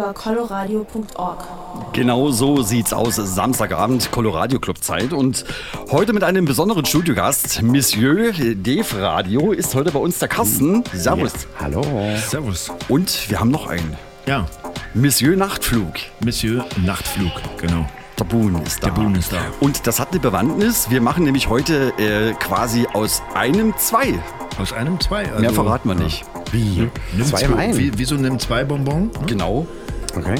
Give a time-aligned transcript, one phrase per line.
[0.00, 1.44] über coloradio.org.
[1.92, 3.16] Genau so sieht's aus.
[3.16, 5.12] Samstagabend, Coloradio Club Zeit.
[5.12, 5.44] Und
[5.90, 7.62] heute mit einem besonderen Studiogast.
[7.62, 10.84] Monsieur Dave Radio ist heute bei uns der Carsten.
[10.94, 11.32] Servus.
[11.34, 11.82] Ja, hallo.
[12.16, 12.72] Servus.
[12.88, 13.94] Und wir haben noch einen.
[14.26, 14.46] Ja.
[14.94, 15.92] Monsieur Nachtflug.
[16.24, 17.86] Monsieur Nachtflug, genau.
[18.18, 18.88] Der Boon ist da.
[18.88, 19.38] Der Boon ist da.
[19.60, 20.90] Und das hat eine Bewandtnis.
[20.90, 24.18] Wir machen nämlich heute äh, quasi aus einem zwei.
[24.58, 25.26] Aus einem zwei?
[25.26, 26.24] Also, Mehr verraten wir nicht.
[26.52, 26.90] Wie?
[27.16, 29.04] Nimm zwei, zwei wie, wie so nimm zwei Bonbon?
[29.04, 29.10] Ne?
[29.26, 29.66] Genau.
[30.16, 30.36] Okay.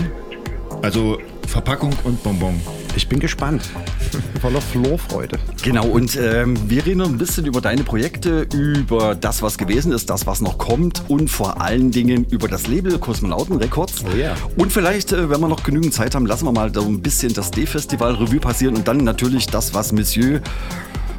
[0.83, 2.61] Also Verpackung und Bonbon.
[2.97, 3.63] Ich bin gespannt.
[4.41, 5.39] Voller Florfreude.
[5.63, 10.11] Genau, und ähm, wir reden ein bisschen über deine Projekte, über das, was gewesen ist,
[10.11, 14.05] das, was noch kommt und vor allen Dingen über das Label Kosmonauten Records.
[14.05, 14.37] Oh yeah.
[14.57, 17.33] Und vielleicht, äh, wenn wir noch genügend Zeit haben, lassen wir mal so ein bisschen
[17.35, 20.41] das D-Festival Revue passieren und dann natürlich das, was Monsieur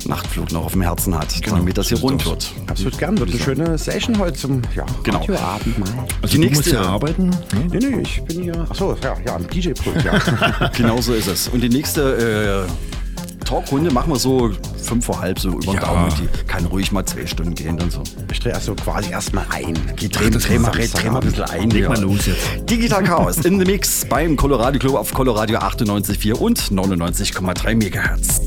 [0.06, 2.52] Nachtflug noch auf dem Herzen hat, genau, damit das hier rund wird.
[2.68, 3.18] Absolut gern.
[3.18, 5.20] Wird eine schöne Session heute zum ja, genau.
[5.20, 5.90] Radioabend mal.
[6.22, 7.32] Also die nächste, ja arbeiten?
[7.70, 8.66] Nee, nee, ich bin hier.
[8.70, 10.70] Achso, ja, ja, am DJ-Pult, ja.
[10.78, 11.48] genau so ist es.
[11.48, 15.82] Und die nächste äh, Talkrunde machen wir so fünf vor halb, so über den ja.
[15.82, 16.14] Daumen.
[16.18, 18.02] Die kann ruhig mal zwei Stunden gehen und so.
[18.32, 19.78] Ich drehe also quasi erstmal ein.
[19.98, 21.70] Geh, dreh, dreh, mal, dreh mal ein bisschen ein.
[21.70, 22.70] Leg mal los jetzt.
[22.70, 28.42] Digital Chaos in the Mix beim Colorado Club auf Coloradio 98,4 und 99,3 Megahertz.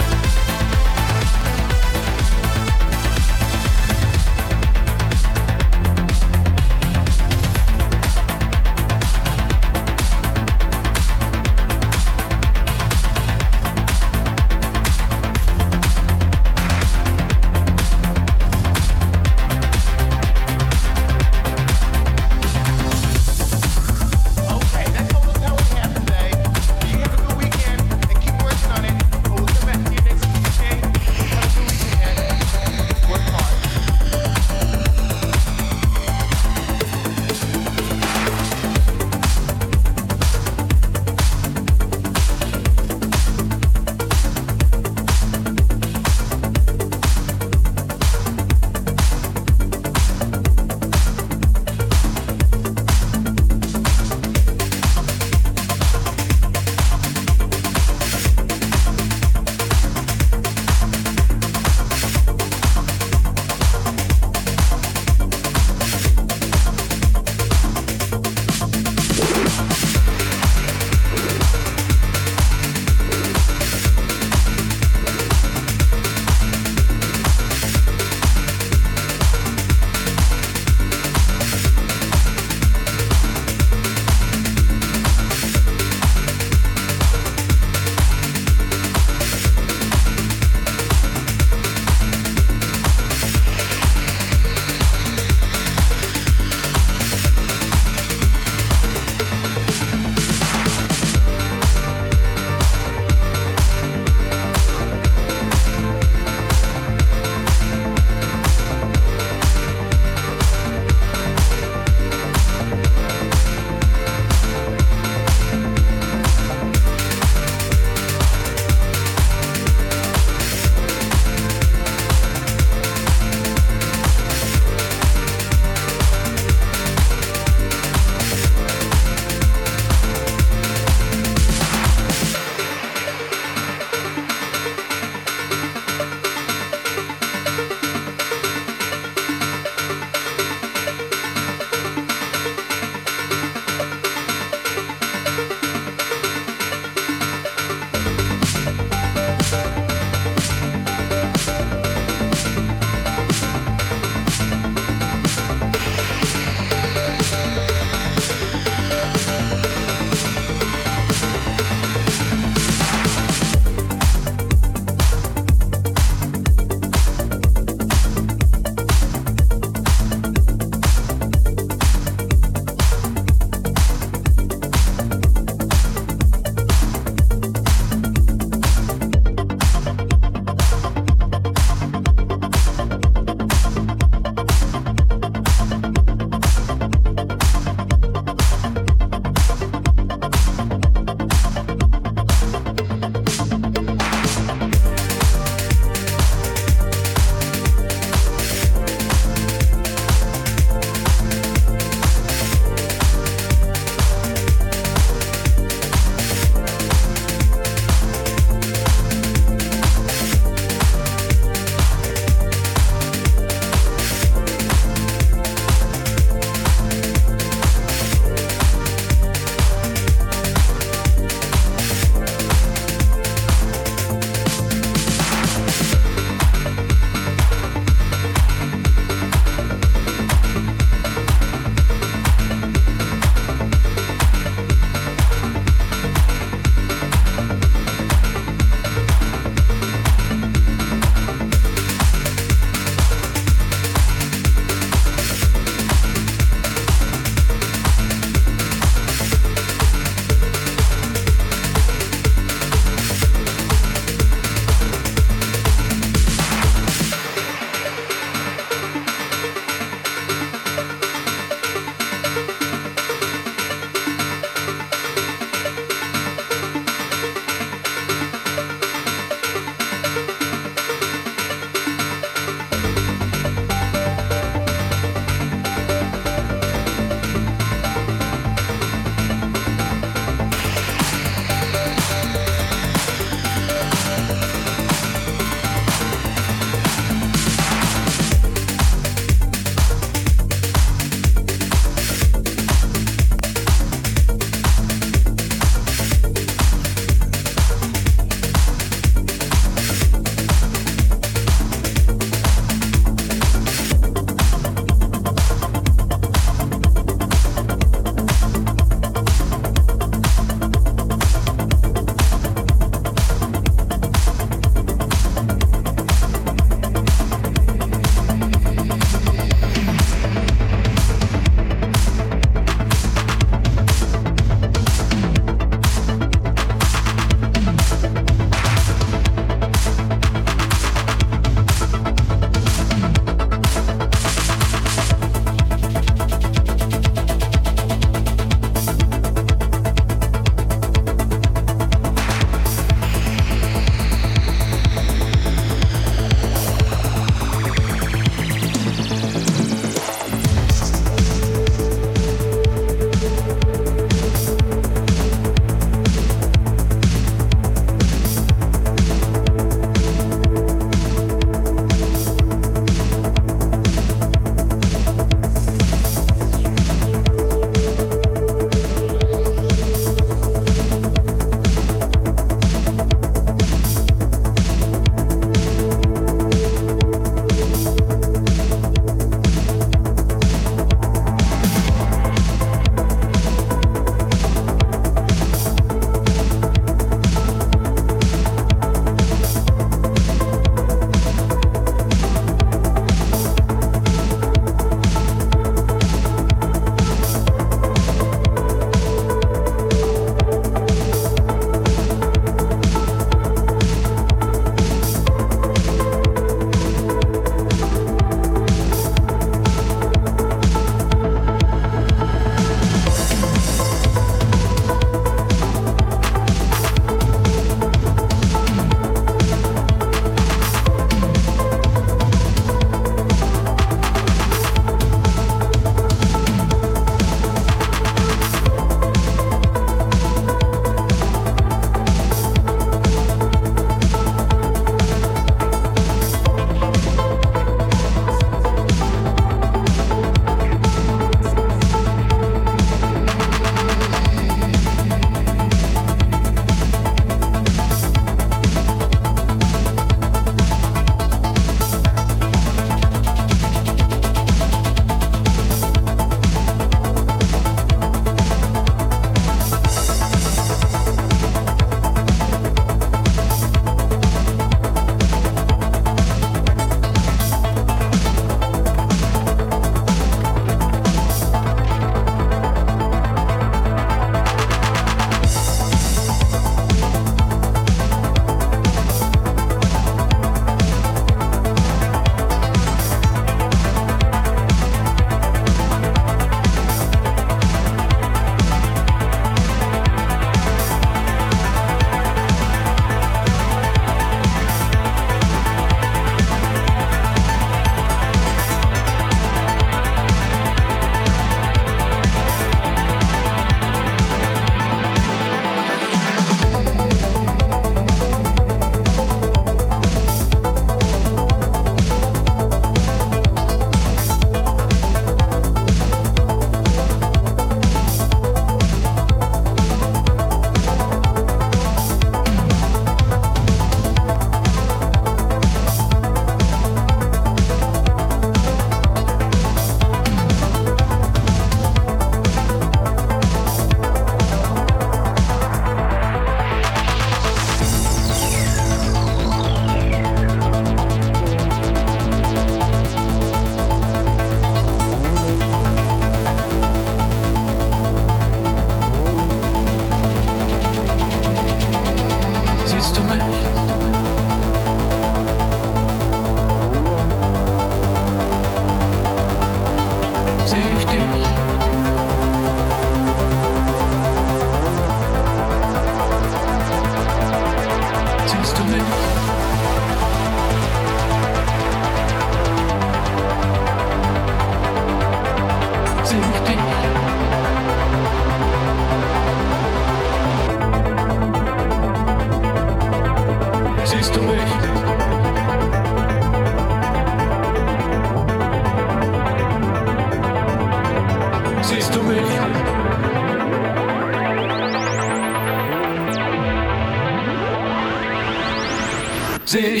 [599.70, 600.00] Sehe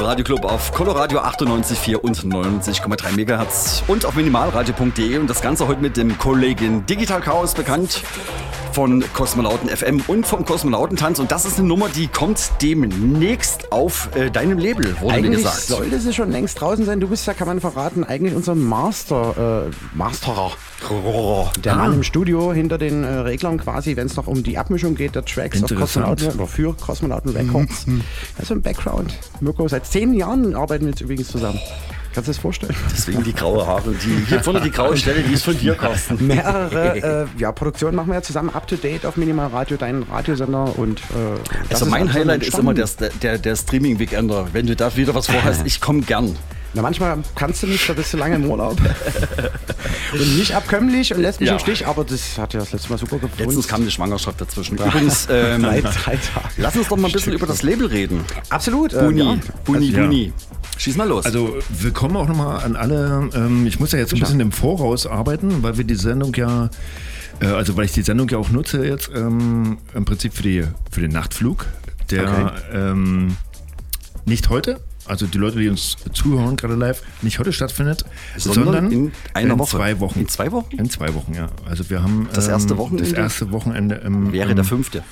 [0.00, 5.82] Radio Club auf Coloradio 98,4 und 99,3 MHz und auf minimalradio.de und das Ganze heute
[5.82, 8.02] mit dem Kollegen Digital Chaos bekannt
[8.72, 11.18] von Kosmonauten FM und vom Kosmonautentanz.
[11.18, 15.36] Und das ist eine Nummer, die kommt demnächst auf äh, deinem Label, wurde eigentlich mir
[15.36, 15.62] gesagt.
[15.62, 17.00] sollte sie schon längst draußen sein.
[17.00, 20.52] Du bist ja, kann man verraten, eigentlich unser Master, äh, Masterer.
[21.64, 21.76] Der ah.
[21.76, 25.14] Mann im Studio hinter den äh, Reglern quasi, wenn es noch um die Abmischung geht,
[25.14, 27.86] der Tracks auf Kosmonauten oder für Kosmonauten Records.
[27.92, 28.02] Mhm.
[28.38, 29.12] Also ein Background.
[29.40, 31.58] Mirko, seit zehn Jahren arbeiten wir jetzt übrigens zusammen.
[32.14, 32.74] Kannst du das vorstellen?
[32.90, 33.92] Deswegen die graue Haare.
[33.92, 36.26] Die, hier vorne die graue Stelle, die ist von dir, Carsten.
[36.26, 40.02] Mehrere äh, ja, Produktionen machen wir ja zusammen up to date auf Minimal Radio, deinen
[40.02, 40.78] Radiosender.
[40.78, 42.88] Und, äh, also mein Highlight ist immer der,
[43.22, 44.48] der, der Streaming-Weekender.
[44.52, 46.36] Wenn du da wieder was vorhast, ich komme gern.
[46.74, 48.80] Na, manchmal kannst du nicht, da bist du lange im Urlaub.
[50.12, 51.54] und nicht abkömmlich und lässt mich ja.
[51.54, 53.44] im Stich, aber das hat ja das letzte Mal super gefunden.
[53.44, 54.78] Letztens kam eine Schwangerschaft dazwischen.
[54.78, 56.18] Übrigens, ähm, drei, drei
[56.56, 58.24] lass uns doch mal ein bisschen über das Label reden.
[58.48, 58.92] Absolut.
[58.92, 59.36] Buni, ähm, ja.
[59.64, 60.26] Buni, also, Buni.
[60.26, 60.32] Ja.
[60.78, 61.26] Schieß mal los.
[61.26, 63.28] Also willkommen auch nochmal an alle.
[63.34, 66.70] Ähm, ich muss ja jetzt ein bisschen im Voraus arbeiten, weil wir die Sendung ja
[67.40, 70.64] äh, also weil ich die Sendung ja auch nutze jetzt ähm, im Prinzip für, die,
[70.90, 71.66] für den Nachtflug,
[72.10, 72.50] der okay.
[72.72, 73.36] ähm,
[74.24, 78.04] nicht heute, also die Leute, die uns zuhören, gerade live, nicht heute stattfindet,
[78.36, 79.76] sondern, sondern in einer in Woche.
[79.76, 80.20] zwei Wochen.
[80.20, 80.76] In zwei Wochen?
[80.76, 81.48] In zwei Wochen, ja.
[81.64, 83.04] Also wir haben das erste ähm, Wochenende.
[83.04, 85.02] Das erste Wochenende im, wäre der fünfte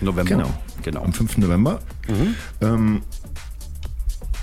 [0.00, 0.30] November.
[0.30, 0.50] Genau,
[0.82, 1.02] genau.
[1.02, 1.38] Am 5.
[1.38, 1.80] November.
[2.08, 2.34] Mhm.
[2.60, 3.02] Ähm,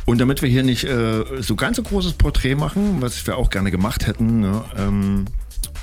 [0.05, 3.49] und damit wir hier nicht äh, so ganz so großes Porträt machen, was wir auch
[3.49, 5.25] gerne gemacht hätten, ne, ähm,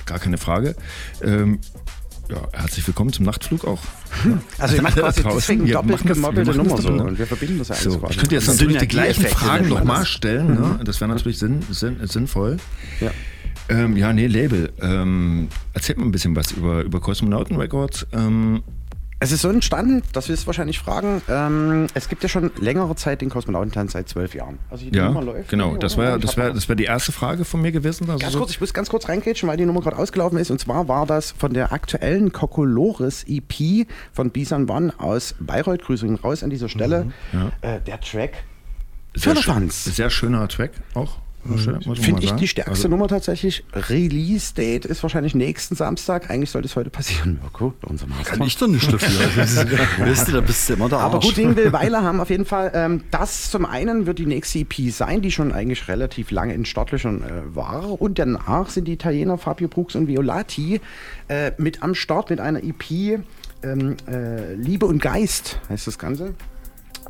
[0.06, 0.76] gar keine Frage.
[1.22, 1.60] Ähm,
[2.28, 3.80] ja, herzlich willkommen zum Nachtflug auch.
[4.58, 8.02] Also ich mache quasi deswegen doppelt gemobbelte Nummer so und wir verbinden das ja so,
[8.08, 10.80] Ich könnte jetzt natürlich die gleichen Fragen nochmal stellen, ne?
[10.84, 12.58] das wäre natürlich sinn, sinn, sinnvoll.
[13.00, 13.10] Ja.
[13.68, 14.72] Ähm, ja, nee, Label.
[14.80, 18.06] Ähm, erzählt mal ein bisschen was über, über Kosmonauten Records.
[18.12, 18.62] Ähm,
[19.24, 21.22] es ist so entstanden, dass wir es wahrscheinlich fragen.
[21.28, 24.58] Ähm, es gibt ja schon längere Zeit den Kosmonautentanz seit zwölf Jahren.
[24.70, 25.48] Also die ja, Nummer läuft.
[25.50, 28.08] Genau, das war, das, wär, das wär die erste Frage von mir gewesen.
[28.08, 30.50] Also ganz kurz, ich muss ganz kurz reingrätschen, weil die Nummer gerade ausgelaufen ist.
[30.50, 35.82] Und zwar war das von der aktuellen Kokolores EP von Bisan One aus Bayreuth.
[35.82, 37.06] Grüße raus an dieser Stelle.
[37.32, 37.76] Mhm, ja.
[37.76, 38.44] äh, der Track
[39.14, 41.18] sehr, schön, sehr schöner Track auch.
[41.44, 43.64] Finde ich die stärkste also, Nummer tatsächlich.
[43.74, 46.30] Release-Date ist wahrscheinlich nächsten Samstag.
[46.30, 48.36] Eigentlich sollte es heute passieren, Mirko, unser Master.
[48.36, 49.44] Kann ich doch nicht dafür.
[50.06, 50.98] weißt du, da bist du immer da.
[51.00, 52.72] Aber gut, Ding will Weiler haben auf jeden Fall.
[52.74, 56.64] Ähm, das zum einen wird die nächste EP sein, die schon eigentlich relativ lange in
[56.64, 58.00] Startlöchern äh, war.
[58.00, 60.80] Und danach sind die Italiener Fabio Brooks und Violati
[61.28, 63.20] äh, mit am Start mit einer EP.
[63.62, 66.34] Ähm, äh, Liebe und Geist heißt das Ganze.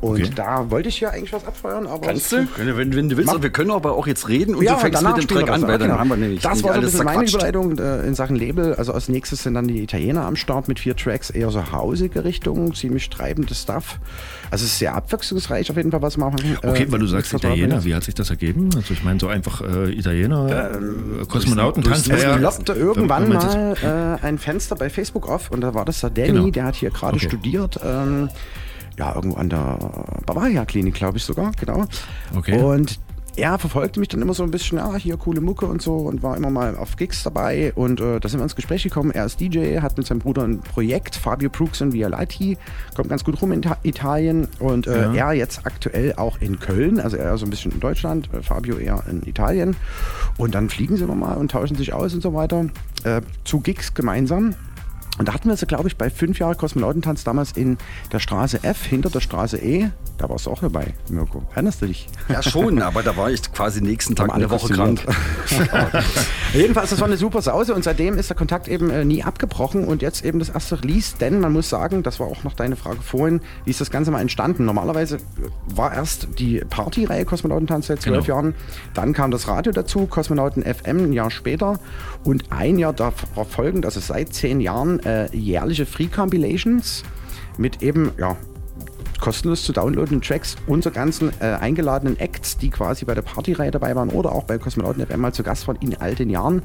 [0.01, 0.31] Und okay.
[0.35, 2.07] da wollte ich ja eigentlich was abfeuern, aber.
[2.07, 2.47] Kannst du?
[2.57, 3.41] Wenn, wenn, du willst, Mach.
[3.41, 5.77] wir können aber auch jetzt reden und ja, du fängst mit dem Track an, weil
[5.77, 5.99] dann genau.
[5.99, 6.41] haben wir nämlich.
[6.41, 8.75] Das war so ein bisschen meine Überleitung äh, in Sachen Label.
[8.75, 12.25] Also als nächstes sind dann die Italiener am Start mit vier Tracks, eher so hausige
[12.25, 13.99] Richtung, ziemlich treibendes Stuff.
[14.51, 16.57] Also es ist sehr abwechslungsreich auf jeden Fall, was wir machen.
[16.63, 18.69] Okay, äh, weil du sagst Italiener, wie hat sich das ergeben?
[18.75, 22.11] Also ich meine so einfach äh, Italiener, ähm, Kosmonauten, tanzen.
[22.11, 23.75] Es ploppte irgendwann mal
[24.21, 26.49] äh, ein Fenster bei Facebook auf und da war das der Danny, genau.
[26.49, 27.27] der hat hier gerade okay.
[27.27, 27.79] studiert.
[27.83, 28.29] Ähm,
[28.97, 29.77] ja, irgendwo an der
[30.25, 31.85] Bavaria-Klinik, glaube ich sogar, genau.
[32.35, 32.61] Okay.
[32.61, 32.99] Und
[33.37, 36.23] er verfolgte mich dann immer so ein bisschen, ja, hier coole Mucke und so und
[36.23, 39.11] war immer mal auf Gigs dabei und äh, da sind wir ins Gespräch gekommen.
[39.11, 42.57] Er ist DJ, hat mit seinem Bruder ein Projekt, Fabio Brooks und Via Lighty,
[42.95, 45.31] kommt ganz gut rum in Italien und äh, ja.
[45.31, 48.77] er jetzt aktuell auch in Köln, also er so ein bisschen in Deutschland, äh, Fabio
[48.77, 49.75] eher in Italien
[50.37, 52.67] und dann fliegen sie immer mal und tauschen sich aus und so weiter
[53.03, 54.55] äh, zu Gigs gemeinsam
[55.17, 57.77] und da hatten wir sie, glaube ich, bei fünf Jahren Kosmonautentanz damals in
[58.11, 59.89] der Straße F hinter der Straße E.
[60.17, 61.43] Da warst du auch dabei, Mirko.
[61.53, 62.07] Erinnerst du dich?
[62.27, 65.01] Ja, schon, aber da war ich quasi nächsten Tag eine Woche krank.
[66.53, 69.85] Jedenfalls, das war eine super Sause und seitdem ist der Kontakt eben äh, nie abgebrochen
[69.85, 72.75] und jetzt eben das erste Release, denn man muss sagen, das war auch noch deine
[72.75, 74.65] Frage vorhin, wie ist das Ganze mal entstanden?
[74.65, 75.17] Normalerweise
[75.67, 78.37] war erst die Partyreihe Kosmonautentanz seit zwölf genau.
[78.37, 78.55] Jahren,
[78.93, 81.79] dann kam das Radio dazu, Kosmonauten FM ein Jahr später
[82.25, 87.03] und ein Jahr darauf folgend, also seit zehn Jahren, äh, jährliche Free Compilations
[87.57, 88.35] mit eben ja,
[89.21, 93.95] kostenlos zu downloaden Tracks unserer ganzen äh, eingeladenen Acts, die quasi bei der Partyreihe dabei
[93.95, 96.63] waren oder auch bei Kosmonauten FM mal zu Gast waren in all den Jahren.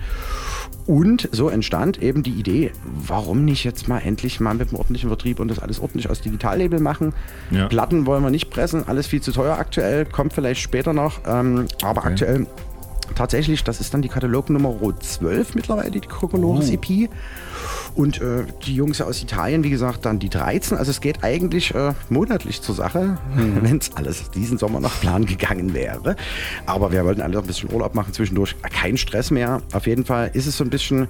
[0.86, 5.08] Und so entstand eben die Idee, warum nicht jetzt mal endlich mal mit dem ordentlichen
[5.08, 7.12] Vertrieb und das alles ordentlich aus Digitallabel machen.
[7.50, 7.68] Ja.
[7.68, 11.66] Platten wollen wir nicht pressen, alles viel zu teuer aktuell, kommt vielleicht später noch, ähm,
[11.82, 12.08] aber okay.
[12.08, 12.46] aktuell
[13.14, 16.74] tatsächlich, das ist dann die Katalognummer 12 mittlerweile, die Kokolores oh.
[16.74, 17.10] EP.
[17.94, 20.78] Und äh, die Jungs aus Italien, wie gesagt, dann die 13.
[20.78, 23.58] Also es geht eigentlich äh, monatlich zur Sache, mhm.
[23.62, 26.16] wenn es alles diesen Sommer nach Plan gegangen wäre.
[26.66, 28.54] Aber wir wollten alle ein bisschen Urlaub machen zwischendurch.
[28.62, 29.60] Kein Stress mehr.
[29.72, 31.08] Auf jeden Fall ist es so ein bisschen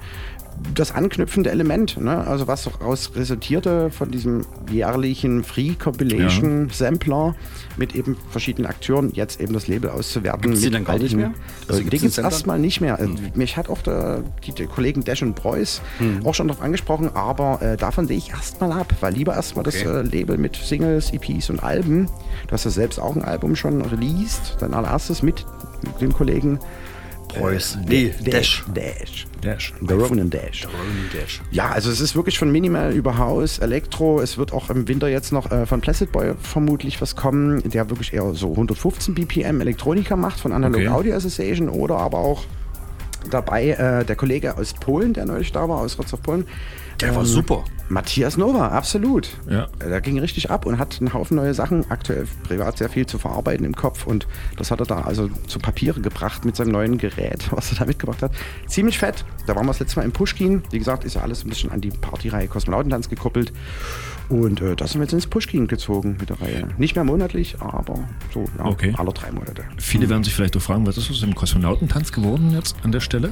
[0.73, 2.25] das anknüpfende Element, ne?
[2.25, 6.73] also was daraus resultierte von diesem jährlichen Free Compilation ja.
[6.73, 7.35] Sampler
[7.77, 10.41] mit eben verschiedenen Akteuren, jetzt eben das Label auszuwerten.
[10.41, 11.33] Gibt es die dann gar nicht mehr?
[11.67, 12.97] Also die gibt es erstmal nicht mehr.
[12.97, 13.17] Hm.
[13.35, 16.25] Mich hat auch der, die, die, Kollegen Dash und Preuß hm.
[16.25, 19.83] auch schon darauf angesprochen, aber äh, davon sehe ich erstmal ab, weil lieber erstmal okay.
[19.83, 22.07] das äh, Label mit Singles, EPs und Alben.
[22.47, 25.45] Du hast ja selbst auch ein Album schon released, dein allererstes mit
[25.99, 26.59] dem Kollegen
[27.33, 27.79] Preuß.
[27.87, 28.63] Nee, Dash.
[28.73, 29.27] Dash.
[29.41, 29.73] Dash.
[29.81, 30.61] The Ronin Dash.
[30.61, 31.41] The Ronin Dash.
[31.51, 34.21] Ja, also es ist wirklich von Minimal über Haus, Elektro.
[34.21, 37.89] Es wird auch im Winter jetzt noch äh, von Placid Boy vermutlich was kommen, der
[37.89, 40.89] wirklich eher so 115 BPM Elektronika macht von Analog okay.
[40.89, 42.45] Audio Association oder aber auch
[43.29, 46.47] dabei äh, der Kollege aus Polen, der neulich da war, aus Wrocław Polen,
[47.01, 47.63] Der war ähm, super.
[47.89, 49.29] Matthias Nova, absolut.
[49.49, 49.67] Ja.
[49.81, 53.17] Der ging richtig ab und hat einen Haufen neue Sachen, aktuell privat sehr viel zu
[53.19, 54.27] verarbeiten im Kopf und
[54.57, 57.85] das hat er da also zu Papiere gebracht mit seinem neuen Gerät, was er da
[57.85, 58.31] mitgebracht hat.
[58.67, 59.25] Ziemlich fett.
[59.45, 60.63] Da waren wir das letzte Mal im Pushkin.
[60.71, 63.51] Wie gesagt, ist ja alles ein bisschen an die Partyreihe Kosmonautentanz gekoppelt.
[64.29, 66.69] Und äh, da sind wir jetzt ins Pushkin gezogen mit der Reihe.
[66.77, 67.99] Nicht mehr monatlich, aber
[68.33, 68.93] so ja, okay.
[68.97, 69.65] alle drei Monate.
[69.77, 73.01] Viele werden sich vielleicht auch fragen, was ist aus dem Kosmonautentanz geworden jetzt an der
[73.01, 73.31] Stelle?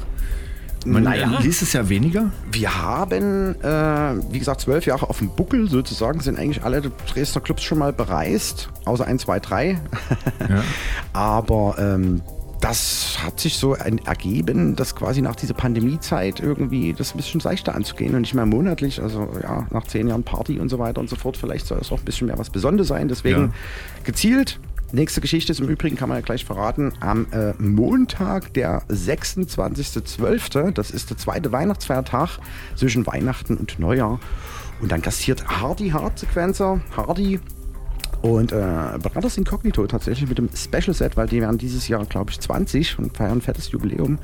[0.85, 2.31] Man naja, liest es ja weniger.
[2.51, 7.41] Wir haben, äh, wie gesagt, zwölf Jahre auf dem Buckel sozusagen, sind eigentlich alle Dresdner
[7.41, 9.79] Clubs schon mal bereist, außer ein, zwei, drei.
[10.49, 10.63] Ja.
[11.13, 12.21] Aber ähm,
[12.59, 17.75] das hat sich so ergeben, dass quasi nach dieser Pandemiezeit irgendwie das ein bisschen seichter
[17.75, 21.09] anzugehen und nicht mehr monatlich, also ja, nach zehn Jahren Party und so weiter und
[21.09, 23.07] so fort, vielleicht soll es auch ein bisschen mehr was Besonderes sein.
[23.07, 23.49] Deswegen ja.
[24.03, 24.59] gezielt
[24.91, 30.71] Nächste Geschichte ist im Übrigen, kann man ja gleich verraten, am äh, Montag, der 26.12.,
[30.71, 32.39] das ist der zweite Weihnachtsfeiertag
[32.75, 34.19] zwischen Weihnachten und Neujahr.
[34.81, 37.39] Und dann kassiert Hardy Hard-Sequencer, Hardy
[38.21, 38.55] und äh,
[39.01, 42.99] Brothers Incognito tatsächlich mit dem Special Set, weil die werden dieses Jahr, glaube ich, 20
[42.99, 44.19] und feiern ein fettes Jubiläum.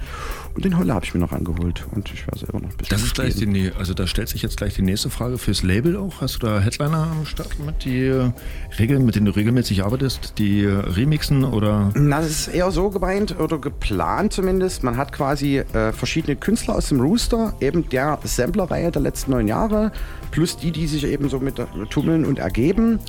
[0.53, 2.95] Und den Holle habe ich mir noch angeholt und ich werde selber noch ein bisschen.
[2.95, 5.97] Das ist gleich die, also da stellt sich jetzt gleich die nächste Frage fürs Label
[5.97, 6.21] auch.
[6.21, 8.31] Hast du da Headliner am Start mit die äh,
[8.77, 11.91] Regeln, mit denen du regelmäßig arbeitest, die äh, remixen oder?
[11.95, 14.83] Na, das ist eher so gemeint oder geplant zumindest.
[14.83, 19.47] Man hat quasi äh, verschiedene Künstler aus dem Rooster, eben der Sampler-Reihe der letzten neun
[19.47, 19.91] Jahre,
[20.31, 21.55] plus die, die sich eben so mit
[21.89, 22.99] tummeln und ergeben.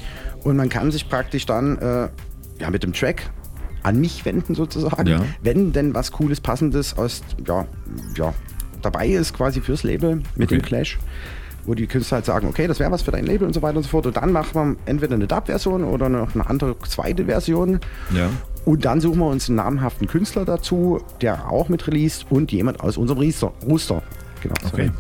[0.47, 2.09] Und man kann sich praktisch dann äh,
[2.61, 3.30] ja, mit dem Track
[3.82, 5.24] an mich wenden sozusagen, ja.
[5.42, 7.66] wenn denn was Cooles, Passendes aus, ja,
[8.16, 8.32] ja,
[8.80, 10.59] dabei ist quasi fürs Label mit okay.
[10.59, 10.99] dem Clash
[11.64, 13.78] wo die Künstler halt sagen, okay, das wäre was für dein Label und so weiter
[13.78, 14.07] und so fort.
[14.07, 17.80] Und dann machen wir entweder eine Dub-Version oder noch eine andere zweite Version.
[18.14, 18.30] Ja.
[18.64, 22.78] Und dann suchen wir uns einen namhaften Künstler dazu, der auch mit released und jemand
[22.78, 23.18] aus unserem
[23.68, 24.01] Rooster.
[24.42, 24.55] Genau.
[24.72, 24.92] Okay.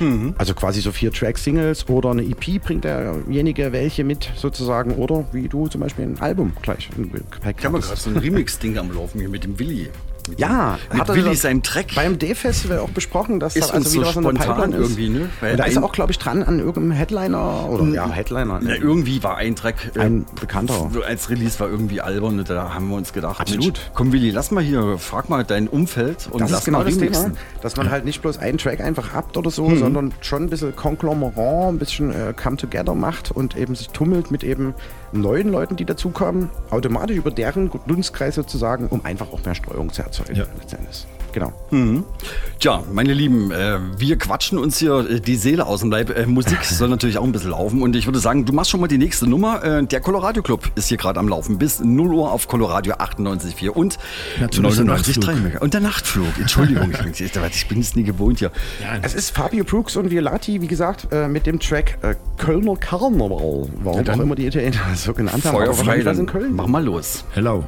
[0.00, 0.34] Mhm.
[0.38, 5.48] Also quasi so vier Track-Singles oder eine EP bringt derjenige welche mit sozusagen oder wie
[5.48, 6.90] du zum Beispiel ein Album gleich.
[6.90, 9.90] Ich habe gerade so ein Remix-Ding am Laufen hier mit dem Willi.
[10.28, 11.94] Mit ja, mit hat Willi seinen Track.
[11.94, 15.28] Beim D-Festival auch besprochen, dass ist da also wieder so was spontan irgendwie, ne?
[15.40, 18.60] Weil da ist er auch, glaube ich, dran an irgendeinem Headliner oder ja, Headliner.
[18.62, 19.92] Ja, irgendwie war ein Track.
[19.94, 20.90] Äh, ein bekannter.
[21.06, 23.64] Als Release war irgendwie albern und da haben wir uns gedacht, Absolut.
[23.64, 26.78] Mensch, komm Willi, lass mal hier, frag mal dein Umfeld und das lass ist genau
[26.78, 29.78] mal das Thema, dass man halt nicht bloß einen Track einfach habt oder so, mhm.
[29.78, 34.30] sondern schon ein bisschen Konglomerat, ein bisschen äh, Come Together macht und eben sich tummelt
[34.30, 34.74] mit eben
[35.20, 40.02] neuen Leuten, die dazukommen, automatisch über deren Dunstkreis sozusagen, um einfach auch mehr Streuung zu
[40.02, 40.44] erzeugen ja.
[40.58, 41.06] letztendlich.
[41.34, 41.52] Genau.
[41.72, 42.04] Mhm.
[42.60, 46.16] Tja, meine Lieben, äh, wir quatschen uns hier äh, die Seele aus dem Leib.
[46.16, 47.82] Äh, Musik soll natürlich auch ein bisschen laufen.
[47.82, 49.64] Und ich würde sagen, du machst schon mal die nächste Nummer.
[49.64, 51.58] Äh, der Coloradio Club ist hier gerade am Laufen.
[51.58, 53.98] Bis 0 Uhr auf Coloradio 98,4 und
[54.38, 56.38] 99,3 Und der Nachtflug.
[56.38, 58.52] Entschuldigung, ich, ich bin es nie gewohnt hier.
[58.80, 62.76] Ja, es ist Fabio Brooks und Violati, wie gesagt, äh, mit dem Track äh, Kölner
[62.76, 63.68] Karneval.
[63.82, 65.56] Warum auch immer die Italiener so genannt haben.
[65.56, 66.54] Feuerfrei, dann in Köln.
[66.54, 67.24] Mach mal los.
[67.32, 67.64] Hello.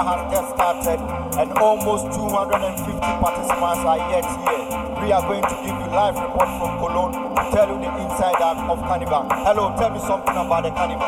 [0.00, 1.00] Carnival has just started,
[1.36, 4.64] and almost 250 participants are yet here.
[5.04, 8.40] We are going to give you live report from Cologne to tell you the inside
[8.40, 9.28] out of carnival.
[9.44, 11.04] Hello, tell me something about the carnival.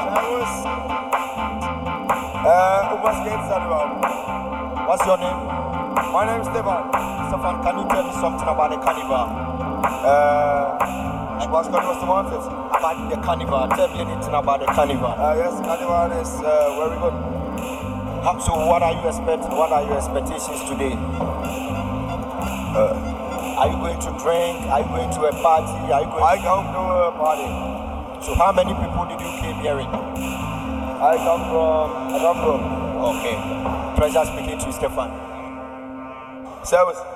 [2.45, 3.01] Uh,
[4.84, 5.40] What's your name?
[6.12, 6.93] My name is Stefan.
[7.32, 9.24] Stefan, can you tell me something about the carnival?
[10.05, 12.68] Uh, What's going on, Mr.
[12.76, 13.68] About the carnival.
[13.72, 15.16] Tell me anything about the carnival.
[15.16, 17.32] Uh, yes, carnival is uh, very good.
[18.23, 19.51] So, what are you expecting?
[19.51, 20.95] What are your expectations today?
[22.70, 22.95] Uh,
[23.59, 24.62] are you going to drink?
[24.70, 25.75] Are you going to a party?
[25.91, 27.51] Are you going I come to a party.
[28.25, 29.75] So, how many people did you came here?
[29.75, 32.14] I come from.
[32.14, 32.62] I come from.
[33.11, 33.35] Okay.
[33.99, 35.11] Pleasure speaking to you, Stefan.
[36.62, 37.11] Service.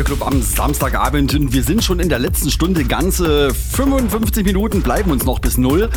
[0.00, 2.84] Der Colorado Club am Samstagabend und wir sind schon in der letzten Stunde.
[2.84, 5.90] Ganze 55 Minuten bleiben uns noch bis null.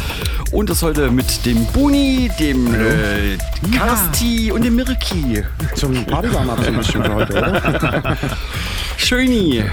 [0.52, 3.38] Und das heute mit dem Buni, dem äh,
[3.78, 4.54] Karsti ja.
[4.56, 5.46] und dem Mirki.
[5.76, 8.18] Zum Partywarm für heute, oder?
[8.98, 9.64] Schöni.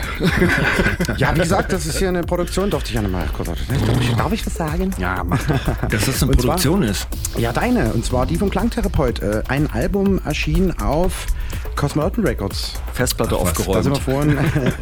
[1.16, 2.70] Ja, wie gesagt, das ist hier eine Produktion.
[2.70, 3.49] Durfte ich ja mal kurz.
[3.49, 4.93] Darf ich, darf ich was sagen?
[4.99, 5.59] Ja, mach doch.
[5.89, 7.09] Dass das eine und Produktion zwar, ist.
[7.37, 7.93] Ja, deine.
[7.93, 9.20] Und zwar die vom Klangtherapeut.
[9.22, 11.26] Äh, ein Album erschien auf
[11.74, 12.74] Cosmonauten Records.
[13.01, 13.76] Festplatte Ach, aufgeräumt.
[13.76, 14.38] Da sind wir vorhin,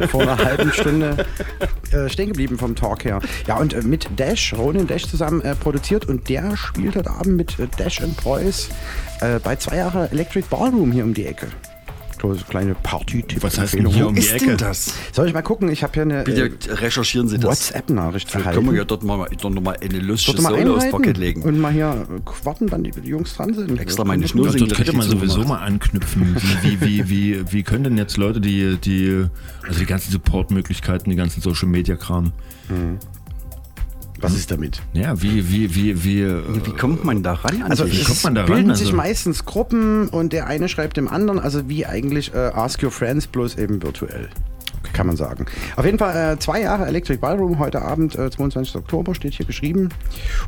[0.09, 1.25] vor einer halben Stunde
[1.93, 3.21] äh, stehen geblieben vom Talk her.
[3.47, 7.37] Ja, und äh, mit Dash, Ronin Dash zusammen äh, produziert und der spielt heute Abend
[7.37, 8.69] mit äh, Dash und Preuß
[9.21, 11.47] äh, bei zwei Jahre Electric Ballroom hier um die Ecke
[12.47, 13.41] kleine Party-Tipp.
[13.43, 14.57] Was heißt denn hier um die Ecke?
[14.57, 14.93] das?
[15.11, 15.69] Soll ich mal gucken?
[15.69, 17.49] Ich habe hier eine Bitte äh, recherchieren Sie das.
[17.49, 18.59] WhatsApp-Nachricht erhalten.
[18.59, 21.41] Können wir ja dort mal, dort noch mal eine lustige Solo aufs Parkett legen.
[21.43, 22.07] Und mal hier
[22.43, 23.79] warten, wann die, Jungs dran sind.
[23.79, 26.35] Extra meine Schnur Dort könnte man sowieso mal anknüpfen.
[26.61, 29.25] Wie, wie, wie, wie, können denn jetzt Leute, die, die
[29.67, 32.31] also die ganzen Support-Möglichkeiten, die ganzen Social-Media-Kram,
[32.69, 32.97] mhm.
[34.21, 34.81] Was ist damit?
[34.93, 36.25] Ja, wie, wie, wie, wie,
[36.65, 37.63] wie kommt man da ran?
[37.63, 38.51] Also wie kommt man da ran?
[38.51, 42.37] bilden also sich meistens Gruppen und der eine schreibt dem anderen, also wie eigentlich äh,
[42.37, 44.29] Ask Your Friends, bloß eben virtuell
[44.93, 45.45] kann man sagen.
[45.75, 48.75] Auf jeden Fall äh, zwei Jahre Electric Ballroom, heute Abend, äh, 22.
[48.75, 49.89] Oktober, steht hier geschrieben.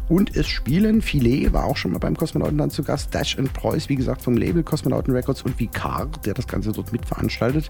[0.10, 3.52] Und es spielen Filet, war auch schon mal beim Kosmonauten dann zu Gast, Dash and
[3.54, 7.70] Preuß, wie gesagt, vom Label Kosmonauten Records und Vicar, der das Ganze dort mitveranstaltet.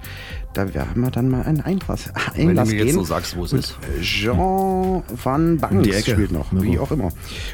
[0.53, 2.87] Da werden wir dann mal einen Einlass, Einlass Wenn du mir gehen.
[2.87, 3.77] jetzt so sagst, wo es ist.
[4.01, 7.09] Jean van Banks spielt noch, wie auch immer.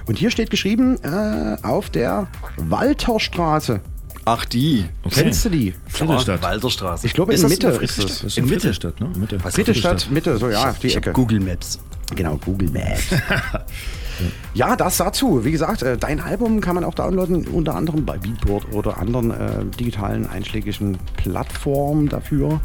[0.08, 2.28] Und hier steht geschrieben, äh, auf der
[2.58, 3.82] Walterstraße
[4.28, 4.84] Ach, die.
[5.04, 5.24] Okay.
[5.24, 5.74] Kennst du die?
[5.88, 6.42] Friedrichstadt.
[6.42, 7.08] Walterstraße.
[7.08, 8.20] Ich glaube, in Mitte ist das.
[8.24, 8.74] das in Mitte.
[8.74, 9.10] Stadt, ne?
[9.16, 9.40] Mitte.
[9.40, 11.14] Friedrichstadt, Mitte, so ja, die Ecke.
[11.14, 11.80] Google Maps.
[12.14, 13.04] Genau, Google Maps.
[14.56, 15.46] Ja, das dazu.
[15.46, 19.30] Wie gesagt, äh, dein Album kann man auch downloaden, unter anderem bei Beatport oder anderen
[19.30, 22.60] äh, digitalen einschlägigen Plattformen dafür.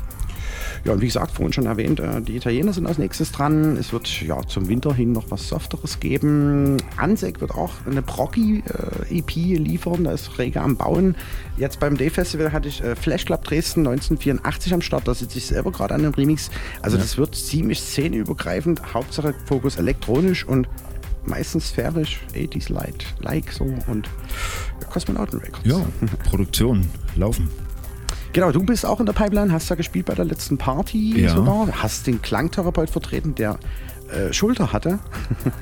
[0.85, 3.77] Ja, und wie gesagt, vorhin schon erwähnt, äh, die Italiener sind als nächstes dran.
[3.77, 6.79] Es wird ja zum Winter hin noch was Softeres geben.
[6.97, 11.15] Ansek wird auch eine Proggy-EP liefern, da ist rege am Bauen.
[11.57, 15.47] Jetzt beim Day-Festival hatte ich äh, Flash Club Dresden 1984 am Start, da sitze ich
[15.47, 16.51] selber gerade an dem Remix.
[16.83, 17.03] Also ja.
[17.03, 20.69] das wird ziemlich szeneübergreifend, Hauptsache Fokus elektronisch und
[21.25, 24.11] meistens sphärisch, 80s Light, like so und
[24.91, 25.65] Kosmonauten Records.
[25.65, 25.81] Ja,
[26.25, 27.49] Produktion, laufen.
[28.33, 31.35] Genau, du bist auch in der Pipeline, hast ja gespielt bei der letzten Party ja.
[31.35, 33.59] sogar, hast den Klangtherapeut vertreten, der
[34.13, 34.99] äh, Schulter hatte.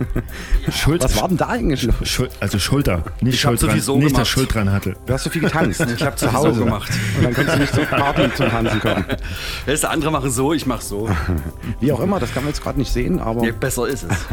[0.73, 1.05] Schulter.
[1.05, 1.95] Was war denn da eigentlich los?
[2.03, 4.21] Schul also Schulter, nicht ich Schuld dran, so nicht gemacht.
[4.23, 4.97] das Schuld dran hatte.
[5.07, 5.81] Du hast so viel getanzt.
[5.97, 6.91] ich habe zu Hause so gemacht.
[7.17, 9.05] Und dann konntest du nicht zur Party zum Tanzen kommen.
[9.67, 11.09] Weißt du, andere machen so, ich mache so.
[11.81, 13.45] Wie auch immer, das kann man jetzt gerade nicht sehen, aber...
[13.45, 14.27] Ja, besser ist es.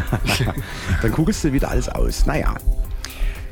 [1.02, 2.26] dann guckst du wieder alles aus.
[2.26, 2.56] Naja,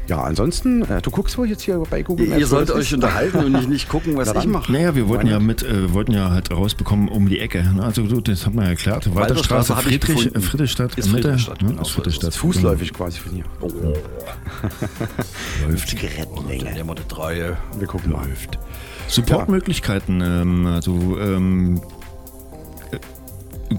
[0.07, 2.39] ja, ansonsten, äh, du guckst wohl jetzt hier bei Google Maps.
[2.39, 4.71] Ihr sollt euch unterhalten und nicht, nicht gucken, was ich mache.
[4.71, 7.63] Naja, wir wollten ja mit, äh, wollten ja halt rausbekommen um die Ecke.
[7.63, 7.83] Ne?
[7.83, 9.13] Also du, das hat man ja erklärt.
[9.13, 11.61] Walterstraße, Friedrich, Friedrichstadt, ist Friedrichstadt.
[11.61, 11.69] Ne?
[11.69, 12.35] Genau, ist Friedrichstadt.
[12.35, 13.45] Fußläufig quasi von hier.
[13.61, 13.71] Oh.
[15.67, 15.89] Läuft.
[15.89, 16.75] Zigarettenlänge.
[17.77, 18.59] Wir gucken Läuft.
[19.07, 21.81] Supportmöglichkeiten, ähm, also ähm,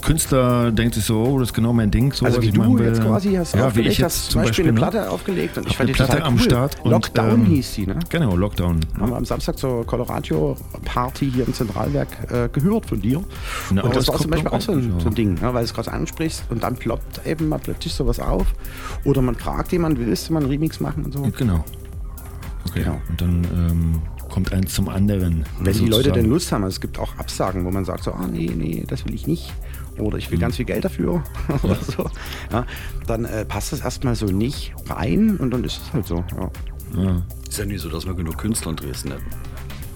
[0.03, 2.13] Künstler denkt sich so, oh, das ist genau mein Ding.
[2.13, 4.91] So, also wie du jetzt quasi hast ja, wie ich jetzt zum Beispiel, Beispiel eine
[4.91, 6.41] Platte aufgelegt und ich fand die Platte am cool.
[6.41, 6.77] Start.
[6.85, 7.99] Lockdown und, ähm, hieß sie, ne?
[8.09, 8.81] Genau, Lockdown.
[8.99, 13.23] Haben wir am Samstag zur Colorado Party hier im Zentralwerk äh, gehört von dir.
[13.71, 15.55] Eine und das war zum Beispiel auch so ein, so ein Ding, ne?
[15.55, 18.47] weil du es gerade ansprichst und dann ploppt eben mal plötzlich sowas auf.
[19.05, 21.23] Oder man fragt jemanden, willst du mal einen Remix machen und so.
[21.23, 21.65] Genau.
[22.69, 22.83] Okay.
[22.83, 23.01] Genau.
[23.09, 25.45] Und dann ähm, kommt eins zum anderen.
[25.61, 25.85] Wenn sozusagen.
[25.85, 28.27] die Leute denn Lust haben, also es gibt auch Absagen, wo man sagt so, ah
[28.27, 29.53] nee, nee, das will ich nicht
[29.99, 30.43] oder ich will mhm.
[30.43, 31.23] ganz viel Geld dafür
[31.63, 32.11] oder so,
[32.53, 32.67] ja,
[33.07, 36.25] dann äh, passt das erstmal so nicht rein und dann ist es halt so.
[36.37, 36.51] Ja.
[36.97, 37.23] Ja.
[37.49, 39.25] Ist ja nicht so, dass wir genug Künstler in Dresden hätten.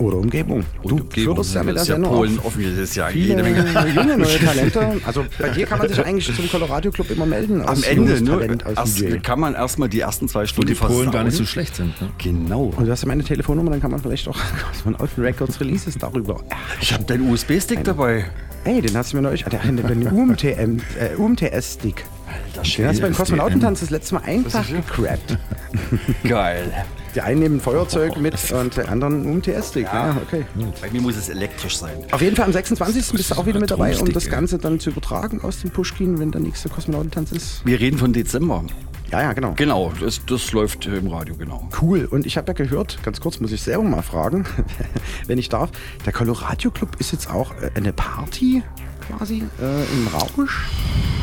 [0.01, 0.65] Oder Umgebung.
[0.83, 3.67] Und du Umgebung, förderst ja mit der Sendung Polen offen, das ist ja jede Menge.
[3.95, 5.01] junge neue Talente.
[5.05, 7.63] Also bei dir kann man sich eigentlich zum Colorado Club immer melden.
[7.63, 11.37] Am Ende nur erst, kann man erstmal die ersten zwei Stunden die Polen gar nicht
[11.37, 12.01] so schlecht sind.
[12.01, 12.09] Ne?
[12.17, 12.73] Genau.
[12.75, 14.39] Und du hast ja meine Telefonnummer, dann kann man vielleicht auch
[14.83, 16.41] von Open Records Releases darüber.
[16.81, 18.25] Ich habe deinen USB-Stick dabei.
[18.65, 19.45] Ey, den hast du mir neulich.
[19.45, 22.05] Der, der UMTM, äh, UMTS-Stick.
[22.27, 25.39] Alter, Den hast du beim Kosmonautentanz das letzte Mal einfach gecrappt.
[26.25, 26.73] Geil.
[27.15, 29.87] Die einen nehmen Feuerzeug mit und der anderen UMTS-Stick.
[29.87, 30.09] Ja.
[30.09, 30.17] ja.
[30.23, 30.45] okay.
[30.81, 32.05] Bei mir muss es elektrisch sein.
[32.11, 33.13] Auf jeden Fall am 26.
[33.13, 36.19] bist du auch wieder mit dabei, um das Ganze dann zu übertragen aus dem Pushkin,
[36.19, 37.67] wenn der nächste Kosmonautentanz ist.
[37.67, 38.65] Wir reden von Dezember.
[39.11, 39.55] Ja, ja, genau.
[39.57, 41.69] Genau, das, das läuft im Radio, genau.
[41.81, 42.05] Cool.
[42.05, 44.45] Und ich habe ja gehört, ganz kurz muss ich selber mal fragen,
[45.27, 45.71] wenn ich darf,
[46.07, 48.63] der Colorado Club ist jetzt auch äh, eine Party
[49.09, 50.69] quasi äh, im Rausch.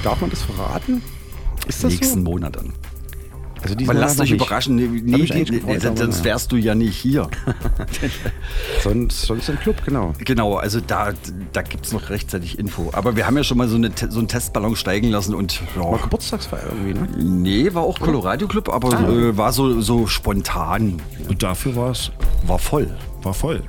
[0.04, 1.02] Darf man das verraten?
[1.66, 2.32] Ist das Nächsten so?
[2.32, 2.74] Monat dann.
[3.62, 4.76] Also Aber lass dich überraschen.
[4.76, 7.30] Nee, nee, nee sonst wärst du ja nicht hier.
[8.84, 10.14] sonst, sonst im Club, genau.
[10.20, 11.14] Genau, also da,
[11.54, 12.90] da gibt es noch rechtzeitig Info.
[12.94, 15.62] Aber wir haben ja schon mal so, eine, so einen Testballon steigen lassen und.
[15.76, 15.84] Ja.
[15.84, 17.08] War Geburtstagsfeier irgendwie, ne?
[17.18, 19.10] Nee, war auch Colorado Club, aber ah.
[19.10, 21.02] äh, war so, so spontan.
[21.28, 22.12] Und dafür war es.
[22.46, 22.90] War voll.
[23.24, 23.64] War voll.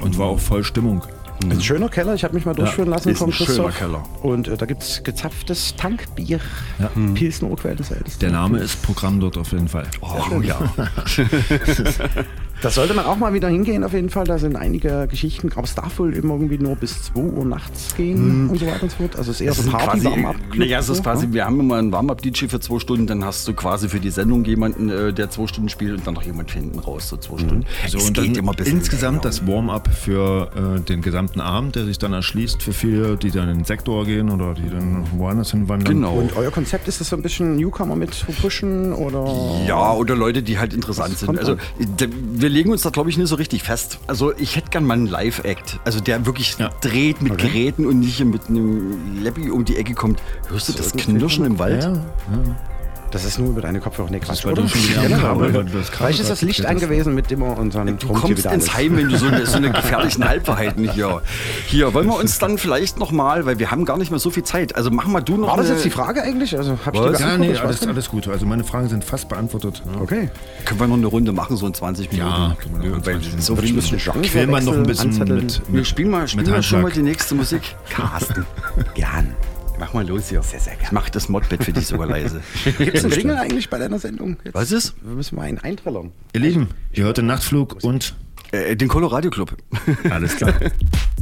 [0.00, 1.02] Und war auch voll Stimmung.
[1.50, 3.56] Ein schöner Keller, ich habe mich mal durchführen ja, lassen vom Christoph.
[3.56, 4.04] Schöner Keller.
[4.22, 6.40] Und äh, da gibt es gezapftes Tankbier.
[6.78, 6.90] Ja.
[6.94, 7.14] Hm.
[7.14, 8.20] Pilsen Urquell Ältesten.
[8.20, 9.86] Der Name ist Programm dort auf jeden Fall.
[10.00, 10.58] Oh, ja.
[12.62, 14.24] Da sollte man auch mal wieder hingehen, auf jeden Fall.
[14.24, 17.96] Da sind einige Geschichten, aber es darf wohl immer irgendwie nur bis 2 Uhr nachts
[17.96, 18.50] gehen mm.
[18.50, 19.16] und so weiter und so fort.
[19.16, 21.76] Also es ist eher so ein Party warm Naja, es ist quasi, wir haben immer
[21.76, 25.28] einen Warm-Up-DJ für zwei Stunden, dann hast du quasi für die Sendung jemanden, äh, der
[25.28, 27.38] zwei Stunden spielt und dann noch jemand hinten raus, so zwei mhm.
[27.40, 27.66] Stunden.
[27.88, 31.84] So, es und geht immer bis insgesamt das Warm-up für äh, den gesamten Abend, der
[31.84, 35.50] sich dann erschließt für viele, die dann in den Sektor gehen oder die dann woanders
[35.50, 35.94] hinwandern.
[35.94, 36.14] Genau.
[36.14, 39.26] Und euer Konzept ist das so ein bisschen Newcomer mit pushen oder?
[39.66, 41.36] Ja, oder Leute, die halt interessant sind.
[41.36, 41.56] Also
[42.34, 43.98] wir legen uns da glaube ich nicht so richtig fest.
[44.06, 45.80] Also ich hätte gern mal einen Live-Act.
[45.84, 46.70] Also der wirklich ja.
[46.80, 47.48] dreht mit okay.
[47.48, 50.22] Geräten und nicht mit einem Leppi um die Ecke kommt.
[50.48, 51.82] Hörst du das, das Knirschen im Wald?
[51.82, 52.02] Ja, ja.
[53.12, 54.08] Das ist nur über deine Kopfhörer.
[54.10, 54.66] Nee, Quatsch, oder?
[54.66, 59.18] Vielleicht ist das Licht angewiesen, mit dem wir unseren Du kommst ins Heim, wenn du
[59.18, 61.20] so eine, so eine gefährlichen Halbwahrheiten hier.
[61.66, 64.44] Hier, wollen wir uns dann vielleicht nochmal, weil wir haben gar nicht mehr so viel
[64.44, 64.74] Zeit.
[64.76, 66.56] Also mach mal du noch War das jetzt die Frage eigentlich?
[66.56, 68.28] Also hab ich die ja, nee, alles, alles gut.
[68.28, 69.82] Also meine Fragen sind fast beantwortet.
[69.84, 70.00] Ja.
[70.00, 70.30] Okay.
[70.64, 72.30] Können wir noch eine Runde machen, so in 20 Minuten?
[72.30, 72.56] Ja,
[73.04, 76.62] weil so viel müssen Quälen wir noch ein bisschen mit, mit, Spiel mal, spiel mal
[76.62, 77.76] schon mal die nächste Musik.
[77.90, 78.46] Carsten.
[78.94, 79.34] Gern.
[79.82, 80.40] Mach mal los hier.
[80.44, 80.86] Sehr, sehr gerne.
[80.86, 82.40] Ich mach das Modbett für dich sogar leise.
[82.78, 84.36] Gibt es einen Jingle eigentlich bei deiner Sendung?
[84.44, 84.94] Jetzt Was ist?
[85.02, 86.12] Wir müssen mal einen eintrillern.
[86.34, 88.14] Ihr Lieben, ihr hört den Nachtflug und...
[88.52, 89.56] Äh, den Colorado Club.
[90.08, 90.54] Alles klar.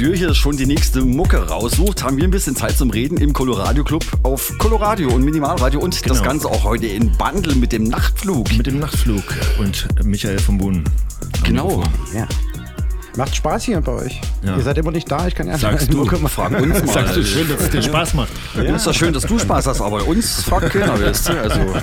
[0.00, 3.34] Monsieur hier schon die nächste Mucke raussucht, haben wir ein bisschen Zeit zum Reden im
[3.34, 6.14] Coloradio Club auf Coloradio und Minimalradio und genau.
[6.14, 8.50] das Ganze auch heute in Bundle mit dem Nachtflug.
[8.56, 9.22] Mit dem Nachtflug
[9.58, 10.84] und Michael vom Bohnen.
[11.44, 11.82] Genau.
[12.14, 12.26] Ja.
[13.18, 14.22] Macht Spaß hier bei euch.
[14.42, 14.56] Ja.
[14.56, 16.94] Ihr seid immer nicht da, ich kann ja Sagst du, mal fragen uns mal.
[16.94, 18.32] Sagst du schön, dass es dir Spaß macht.
[18.56, 18.62] Ja.
[18.62, 18.76] ja.
[18.76, 21.42] Ist doch schön, dass du Spaß hast, aber uns fragt keiner, weißt du?
[21.42, 21.60] Also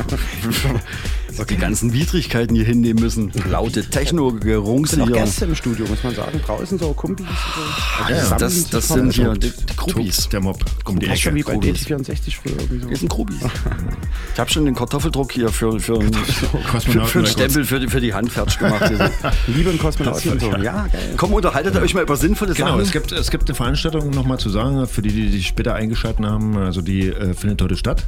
[1.46, 3.32] die ganzen Widrigkeiten hier hinnehmen müssen.
[3.50, 5.04] Laute Techno-Gerungs hier.
[5.04, 6.40] Auch Gäste im Studio, muss man sagen.
[6.46, 7.26] Draußen so Kumpis.
[7.26, 8.04] So.
[8.06, 10.30] Also ja, das, das sind hier die, die Krubis.
[10.30, 10.64] Der Mob.
[10.84, 12.54] Kommt die schon wie bei D64 früher.
[12.54, 12.90] Irgendwie so.
[12.90, 13.38] Das sind Krubis.
[14.34, 18.02] ich habe schon den Kartoffeldruck hier für, für, für, für einen Stempel für die, für
[18.02, 18.92] die Hand fertig gemacht.
[19.48, 20.40] Liebe ein Kosmonauten.
[20.40, 20.52] So.
[20.58, 21.14] Ja, geil.
[21.18, 22.78] Komm, unterhaltet euch mal über sinnvolle genau, Sachen.
[22.78, 25.76] Genau, es gibt, es gibt eine Veranstaltung, nochmal zu sagen, für die, die sich später
[25.76, 26.58] eingeschaltet haben.
[26.58, 28.08] Also die äh, findet heute statt.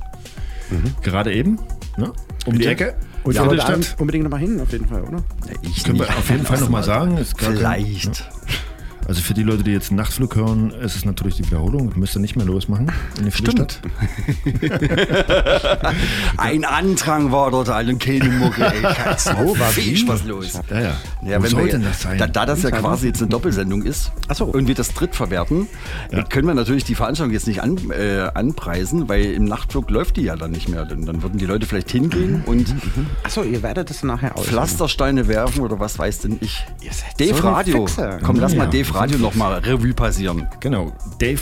[0.70, 0.96] Mhm.
[1.04, 1.60] Gerade eben.
[1.98, 2.14] Ne?
[2.46, 2.96] Um die Ecke.
[3.24, 3.96] Und ja, Stadt.
[4.00, 5.18] unbedingt nochmal hin, auf jeden Fall, oder?
[5.48, 6.10] Ja, ich Können nicht.
[6.10, 7.18] wir auf jeden Fall nochmal sagen.
[7.38, 8.20] Vielleicht.
[8.20, 8.26] Ja.
[9.10, 11.92] Also für die Leute, die jetzt einen Nachtflug hören, ist es natürlich die Wiederholung.
[11.96, 13.82] Müsst ihr nicht mehr losmachen in die Stimmt.
[16.38, 18.64] Ein Andrang war dort, eine keine Mucke.
[18.72, 18.84] Ey,
[19.44, 20.60] oh, war viel was los.
[20.70, 20.94] Ja, ja.
[21.22, 22.18] Ja wenn wir, das sein?
[22.18, 24.46] Da, da das ja quasi jetzt eine Doppelsendung ist so.
[24.46, 25.68] und wir das dritt verwerten,
[26.12, 26.24] ja.
[26.24, 30.24] können wir natürlich die Veranstaltung jetzt nicht an, äh, anpreisen, weil im Nachtflug läuft die
[30.24, 30.86] ja dann nicht mehr.
[30.86, 32.44] Dann, dann würden die Leute vielleicht hingehen mhm.
[32.46, 33.08] und mhm.
[33.24, 34.46] Achso, ihr werdet das nachher aus.
[34.46, 36.66] Pflastersteine werfen oder was weiß denn ich.
[37.18, 37.86] Dave so Radio.
[38.24, 40.48] Komm, lass mal Dave Radio Radio nochmal Revue passieren.
[40.60, 40.92] Genau.
[41.18, 41.42] Dave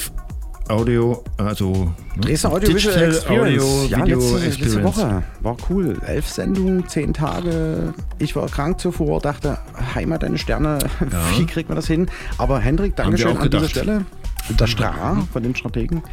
[0.69, 2.21] Audio, also ne?
[2.21, 3.27] Dresden Audio Visual Experience.
[3.27, 4.59] Audio, ja, Video letzte, Experience.
[4.59, 5.23] letzte Woche.
[5.41, 5.97] War cool.
[6.05, 7.93] Elf Sendungen, zehn Tage.
[8.19, 9.57] Ich war krank zuvor, dachte,
[9.95, 10.79] Heimat deine Sterne,
[11.11, 11.37] ja.
[11.37, 12.07] wie kriegt man das hin?
[12.37, 14.05] Aber Hendrik, Dankeschön an dieser Stelle.
[14.49, 16.03] Der Stra von den Strategen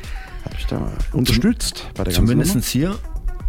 [0.45, 0.81] hat mich da
[1.13, 2.97] unterstützt bei der Zumindest hier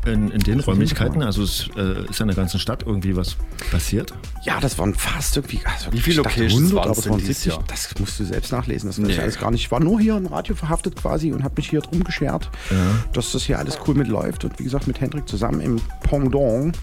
[0.05, 1.23] in, in den Räumlichkeiten?
[1.23, 3.35] Also es äh, ist in der ganzen Stadt irgendwie was
[3.71, 4.13] passiert?
[4.43, 5.61] Ja, das waren fast irgendwie.
[5.65, 7.45] Also Wie viele Locations 100, aber es waren 70.
[7.45, 7.63] Jahr?
[7.67, 8.89] Das musst du selbst nachlesen.
[8.89, 9.11] Das nee.
[9.11, 9.61] ich alles gar nicht.
[9.61, 12.77] Ich war nur hier im Radio verhaftet quasi und habe mich hier drum geschert, ja.
[13.13, 14.45] dass das hier alles cool mitläuft.
[14.45, 16.77] Und wie gesagt, mit Hendrik zusammen im Pendant.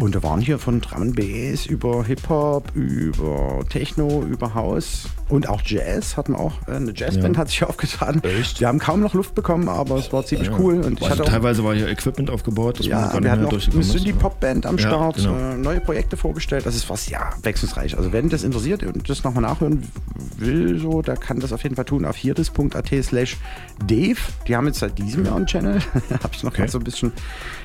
[0.00, 5.60] Und da waren hier von Drum Bass über Hip-Hop, über Techno, über House und auch
[5.62, 6.16] Jazz.
[6.16, 7.42] Hatten auch äh, eine Jazzband ja.
[7.42, 8.22] hat sich aufgetan.
[8.24, 8.60] Echt?
[8.60, 10.58] Wir haben kaum noch Luft bekommen, aber es war ziemlich ja.
[10.58, 10.80] cool.
[10.80, 12.78] Und also teilweise war hier Equipment aufgebaut.
[12.78, 15.36] Das ja, wir hatten auch eine Synthie-Pop-Band am Start, genau.
[15.36, 16.64] äh, neue Projekte vorgestellt.
[16.64, 17.98] Das ist was ja abwechslungsreich.
[17.98, 19.82] Also wenn das interessiert und das nochmal nachhören
[20.38, 23.36] will, so, der kann das auf jeden Fall tun auf hierdis.at slash
[23.86, 24.18] Dave.
[24.48, 25.80] Die haben jetzt seit diesem Jahr einen Channel.
[26.22, 26.68] Habe ich noch okay.
[26.68, 27.12] so ein bisschen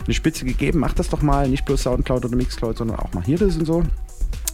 [0.06, 0.80] eine Spitze gegeben.
[0.80, 3.65] Macht das doch mal, nicht bloß Soundcloud oder Mixcloud, sondern auch mal hier das und
[3.65, 3.84] so.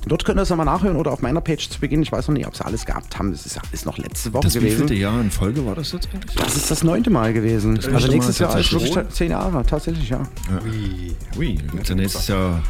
[0.07, 2.01] Dort könnt ihr es nochmal nachhören oder auf meiner Page zu Beginn.
[2.01, 3.31] Ich weiß noch nicht, ob sie alles gehabt haben.
[3.31, 4.87] Das ist ja alles noch letzte Woche das gewesen.
[4.87, 6.35] Das Jahr in Folge war das jetzt eigentlich?
[6.35, 7.75] Das ist das neunte Mal gewesen.
[7.75, 10.27] Das also nächstes Jahr ist wirklich zehn Jahre, tatsächlich, ja.
[10.65, 11.59] Ui, Ui.
[11.87, 12.63] Ja, nächstes Jahr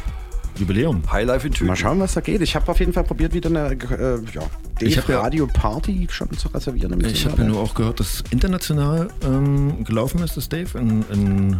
[0.58, 1.02] Jubiläum.
[1.10, 1.68] Highlife in Tüten.
[1.68, 2.42] Mal schauen, was da geht.
[2.42, 7.02] Ich habe auf jeden Fall probiert, wieder eine äh, ja, Radio Party schon zu reservieren.
[7.04, 11.56] Ich habe ja nur auch gehört, dass international ähm, gelaufen ist, das Dave, in, in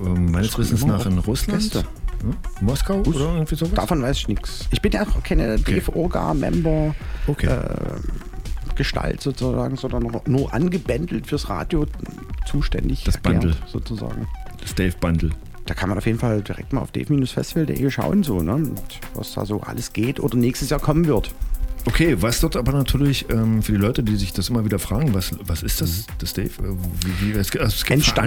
[0.00, 1.60] meines Wissens nach in Russland.
[1.60, 1.84] Gäste.
[2.22, 2.36] Hm?
[2.60, 3.74] Moskau Us oder irgendwie sowas?
[3.74, 4.68] Davon weiß ich nichts.
[4.70, 5.80] Ich bin ja auch keine okay.
[5.80, 6.94] DFOGA-Member.
[7.26, 7.46] Okay.
[7.46, 8.00] Äh,
[8.74, 11.86] Gestalt sozusagen, sondern nur angebändelt fürs Radio
[12.46, 13.04] zuständig.
[13.04, 13.54] Das Bundle.
[13.66, 14.26] Sozusagen.
[14.60, 15.30] Das Dave Bundle.
[15.66, 18.54] Da kann man auf jeden Fall direkt mal auf dave-festival.de schauen, so, ne?
[18.54, 18.80] Und
[19.14, 21.32] was da so alles geht oder nächstes Jahr kommen wird.
[21.84, 25.14] Okay, was dort aber natürlich ähm, für die Leute, die sich das immer wieder fragen,
[25.14, 26.12] was, was ist das, mhm.
[26.18, 26.48] das Dave?
[26.48, 28.18] Äh, wie, wie, es, also es, gibt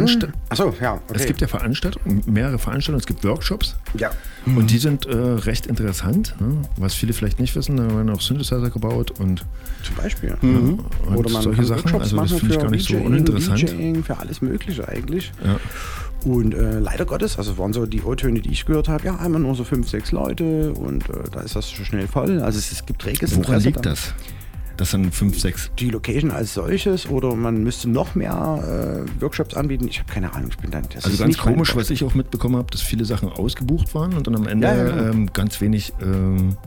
[0.50, 0.94] Achso, ja.
[0.96, 1.14] Okay.
[1.14, 3.76] Es gibt ja Veranstaltungen, mehrere Veranstaltungen, es gibt Workshops.
[3.98, 4.12] Ja.
[4.46, 4.58] Mhm.
[4.58, 6.36] Und die sind äh, recht interessant.
[6.40, 6.64] Ne?
[6.76, 9.46] Was viele vielleicht nicht wissen, da werden auch Synthesizer gebaut und.
[9.84, 10.36] Zum Beispiel.
[10.42, 10.80] Mhm.
[11.16, 11.94] Oder man solche Sachen.
[11.94, 13.70] Workshops also das finde ich gar nicht DJing, so uninteressant.
[13.70, 15.32] DJing, für alles Mögliche eigentlich.
[15.44, 15.60] Ja.
[16.26, 19.40] Und äh, leider Gottes, also waren so die O-Töne, die ich gehört habe, ja, einmal
[19.40, 22.42] nur so fünf, sechs Leute und äh, da ist das schon schnell voll.
[22.42, 24.14] Also es, es gibt reges Woran liegt das?
[24.78, 25.72] Das sind fünf, sechs.
[25.80, 29.88] Die Location als solches oder man müsste noch mehr äh, Workshops anbieten.
[29.88, 30.84] Ich habe keine Ahnung, ich bin dann.
[30.96, 34.36] also ganz komisch, was ich auch mitbekommen habe, dass viele Sachen ausgebucht waren und dann
[34.36, 35.12] am Ende ja, ja, genau.
[35.12, 36.58] ähm, ganz wenig ähm,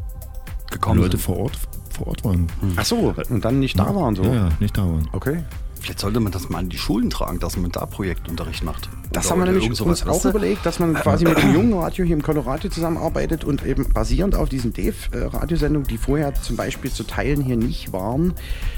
[0.95, 1.59] Leute vor Ort,
[1.91, 2.47] vor Ort waren.
[2.77, 4.23] Ach so, und dann nicht da waren so.
[4.23, 5.09] Ja, ja, nicht da waren.
[5.13, 5.43] Okay.
[5.81, 8.89] Vielleicht sollte man das mal an die Schulen tragen, dass man da Projektunterricht macht.
[9.13, 12.17] Das haben wir nämlich uns auch überlegt, dass man quasi mit dem jungen Radio hier
[12.17, 17.41] im Colorado zusammenarbeitet und eben basierend auf diesen Dave-Radiosendungen, die vorher zum Beispiel zu Teilen
[17.43, 18.35] hier nicht waren,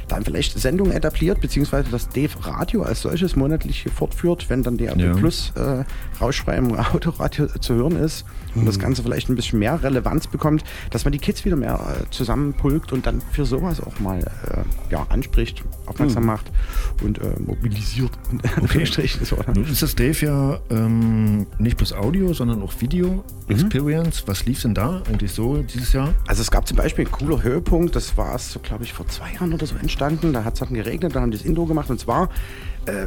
[0.09, 5.01] dann vielleicht Sendungen etabliert, beziehungsweise das Dave-Radio als solches monatlich hier fortführt, wenn dann DRB
[5.01, 5.13] ja.
[5.15, 5.85] Plus äh,
[6.21, 8.25] Rauschfrei im Autoradio zu hören ist
[8.55, 8.67] und mhm.
[8.67, 12.11] das Ganze vielleicht ein bisschen mehr Relevanz bekommt, dass man die Kids wieder mehr äh,
[12.11, 16.27] zusammenpulkt und dann für sowas auch mal äh, ja, anspricht, aufmerksam mhm.
[16.29, 16.51] macht
[17.03, 18.11] und äh, mobilisiert.
[18.63, 18.85] Okay.
[19.55, 23.23] Nun ist das Dave Ja ähm, nicht bloß Audio, sondern auch Video mhm.
[23.49, 24.25] Experience.
[24.27, 26.15] Was lief denn da eigentlich so dieses Jahr?
[26.27, 29.07] Also es gab zum Beispiel einen cooler Höhepunkt, das war es, so, glaube ich, vor
[29.09, 30.33] zwei Jahren oder so entstanden.
[30.33, 32.29] Da hat es geregnet, da haben die das Intro gemacht und zwar
[32.87, 33.07] äh,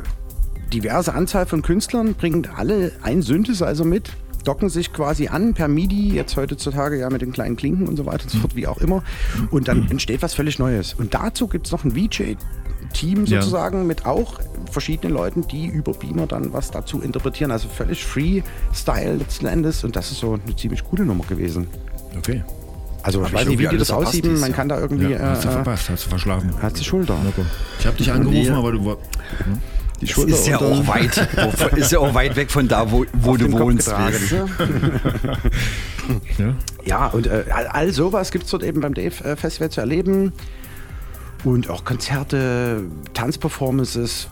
[0.73, 4.11] diverse Anzahl von Künstlern bringen alle ein Synthesizer mit,
[4.43, 8.05] docken sich quasi an per MIDI, jetzt heutzutage ja mit den kleinen Klinken und so
[8.05, 9.03] weiter und so fort, wie auch immer.
[9.51, 10.93] Und dann entsteht was völlig Neues.
[10.93, 11.95] Und dazu gibt es noch ein
[12.93, 13.83] VJ-Team sozusagen ja.
[13.83, 14.39] mit auch
[14.71, 17.51] verschiedenen Leuten, die über Beamer dann was dazu interpretieren.
[17.51, 19.83] Also völlig Freestyle letzten Endes.
[19.83, 21.67] Und das ist so eine ziemlich coole Nummer gewesen.
[22.17, 22.43] Okay.
[23.01, 24.25] Also ich weiß nicht, wie die das aussieht.
[24.25, 25.11] Man kann da irgendwie.
[25.11, 26.53] Ja, hast du äh, verpasst, hast du verschlafen.
[26.61, 27.17] Hat die Schulter.
[27.79, 28.97] Ich habe dich angerufen, aber du war.
[29.43, 29.59] Hm?
[30.01, 31.29] Die Schulter ist ja auch weit,
[31.77, 33.87] ist ja auch weit weg von da, wo, wo du wohnst.
[36.37, 36.55] ja.
[36.83, 40.33] ja, und äh, all sowas gibt es dort eben beim Dave Festival zu erleben.
[41.43, 42.83] Und auch Konzerte,
[43.13, 44.29] Tanzperformances,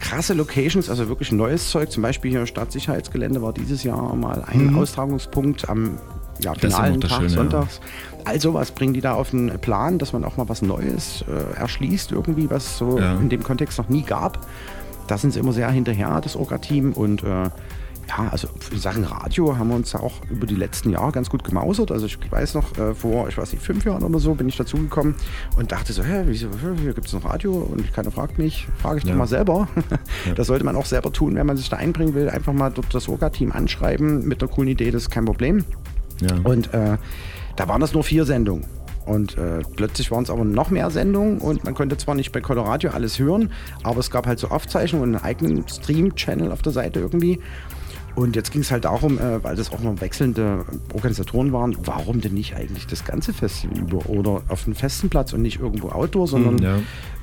[0.00, 1.90] krasse Locations, also wirklich neues Zeug.
[1.90, 4.78] Zum Beispiel hier Stadtsicherheitsgelände war dieses Jahr mal ein mhm.
[4.78, 5.98] Austragungspunkt am
[6.38, 7.80] ja, finalen Tag, Schöne, sonntags.
[7.82, 8.22] Ja.
[8.24, 11.58] All sowas bringen die da auf den Plan, dass man auch mal was Neues äh,
[11.58, 13.14] erschließt, irgendwie, was so ja.
[13.14, 14.46] in dem Kontext noch nie gab.
[15.06, 16.92] Da sind sie immer sehr hinterher, das Orga-Team.
[16.92, 17.50] Und äh,
[18.08, 21.42] ja, also in Sachen Radio haben wir uns auch über die letzten Jahre ganz gut
[21.44, 21.90] gemausert.
[21.90, 24.56] Also ich weiß noch, äh, vor, ich weiß nicht, fünf Jahren oder so bin ich
[24.56, 25.14] dazugekommen
[25.56, 26.48] und dachte so, hä, wieso,
[26.80, 29.10] hier gibt es ein Radio und keiner fragt mich, frage ich ja.
[29.10, 29.68] doch mal selber.
[30.26, 30.34] Ja.
[30.34, 32.28] Das sollte man auch selber tun, wenn man sich da einbringen will.
[32.28, 35.64] Einfach mal dort das Orga-Team anschreiben mit einer coolen Idee, das ist kein Problem.
[36.20, 36.36] Ja.
[36.42, 36.96] Und äh,
[37.54, 38.64] da waren das nur vier Sendungen.
[39.06, 42.40] Und äh, plötzlich waren es aber noch mehr Sendungen und man konnte zwar nicht bei
[42.40, 43.52] Colorado alles hören,
[43.84, 47.40] aber es gab halt so Aufzeichnungen und einen eigenen Stream-Channel auf der Seite irgendwie.
[48.16, 50.64] Und jetzt ging es halt darum, äh, weil das auch noch wechselnde
[50.94, 55.34] Organisatoren waren, warum denn nicht eigentlich das ganze Festival über oder auf einem festen Platz
[55.34, 56.78] und nicht irgendwo Outdoor, sondern mhm, ja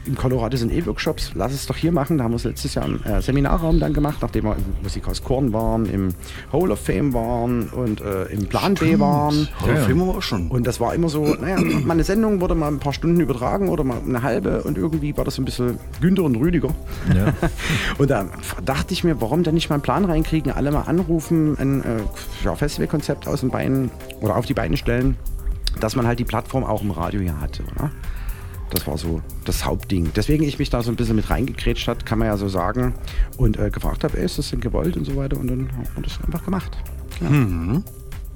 [0.06, 2.18] in Colorado sind eh Workshops, lass es doch hier machen.
[2.18, 5.24] Da haben wir es letztes Jahr im äh, Seminarraum dann gemacht, nachdem wir im Musikhaus
[5.24, 6.10] Korn waren, im
[6.52, 8.92] Hall of Fame waren und äh, im Plan Stimmt.
[8.92, 9.48] B waren.
[9.62, 10.48] Hall of Fame war auch schon.
[10.50, 13.84] Und das war immer so, naja, meine Sendung wurde mal ein paar Stunden übertragen oder
[13.84, 16.70] mal eine halbe und irgendwie war das ein bisschen Günther und Rüdiger.
[17.16, 17.34] Ja.
[17.98, 18.26] und da
[18.66, 21.86] dachte ich mir, warum denn nicht mal einen Plan reinkriegen, alle mal anrufen, ein äh,
[22.44, 25.18] ja, Festivalkonzept aus den Beinen oder auf die Beine stellen,
[25.80, 27.64] dass man halt die Plattform auch im Radio hier hatte.
[27.76, 27.92] Oder?
[28.74, 30.12] Das war so das Hauptding.
[30.16, 32.96] Deswegen ich mich da so ein bisschen mit reingekrätscht hat, kann man ja so sagen.
[33.38, 35.38] Und äh, gefragt habe, ist das denn gewollt und so weiter.
[35.38, 36.76] Und dann haben wir das einfach gemacht.
[37.22, 37.30] Ja.
[37.30, 37.84] Mhm.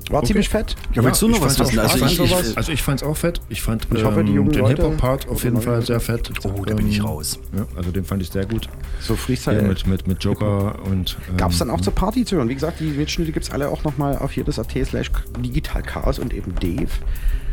[0.10, 0.28] War okay.
[0.28, 0.76] ziemlich fett.
[0.94, 1.80] Ja, willst du noch was wissen?
[1.80, 3.42] Also ich, ich, also ich fand es auch fett.
[3.50, 6.32] Ich fand ich hoffe, ähm, den Hip-Hop-Part auf jeden Fall sehr fett.
[6.46, 7.40] Oh, da bin ich raus.
[7.54, 8.70] Ja, also den fand ich sehr gut.
[9.02, 9.62] So Freestyle.
[9.62, 11.18] Ja, mit, mit, mit Joker und...
[11.30, 12.48] Ähm, Gab es dann auch zur Party zu hören.
[12.48, 15.82] Wie gesagt, die Mitschnitte gibt es alle auch nochmal auf hier das AT slash Digital
[15.82, 16.88] Chaos und eben Dave.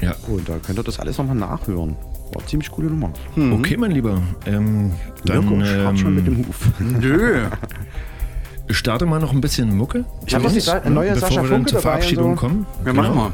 [0.01, 0.15] Ja.
[0.29, 1.97] Und da könnt ihr das alles nochmal nachhören.
[2.33, 3.13] War ziemlich coole Nummer.
[3.37, 3.53] Mhm.
[3.55, 4.21] Okay, mein Lieber.
[4.47, 4.93] Ähm,
[5.25, 6.69] dann, Mirko, ähm, schon mit dem Huf.
[6.79, 7.47] Nö.
[8.71, 10.05] Starte mal noch ein bisschen Mucke.
[10.27, 12.41] Ich habe noch die neue bevor Sascha wir dann zur Verabschiedung so.
[12.41, 12.67] kommen.
[12.79, 13.03] Ja, genau.
[13.03, 13.33] machen wir.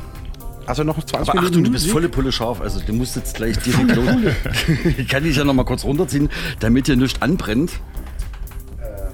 [0.67, 2.61] Also noch 20 Aber Achtung, du bist volle Pulle scharf.
[2.61, 4.07] Also du musst jetzt gleich direkt los.
[4.99, 6.29] ich kann dich ja noch mal kurz runterziehen,
[6.61, 7.73] damit dir nichts anbrennt.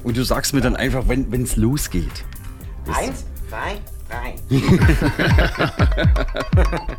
[0.03, 2.25] Und du sagst mir dann einfach, wenn es losgeht.
[2.93, 3.77] Eins, zwei,
[4.09, 4.35] drei.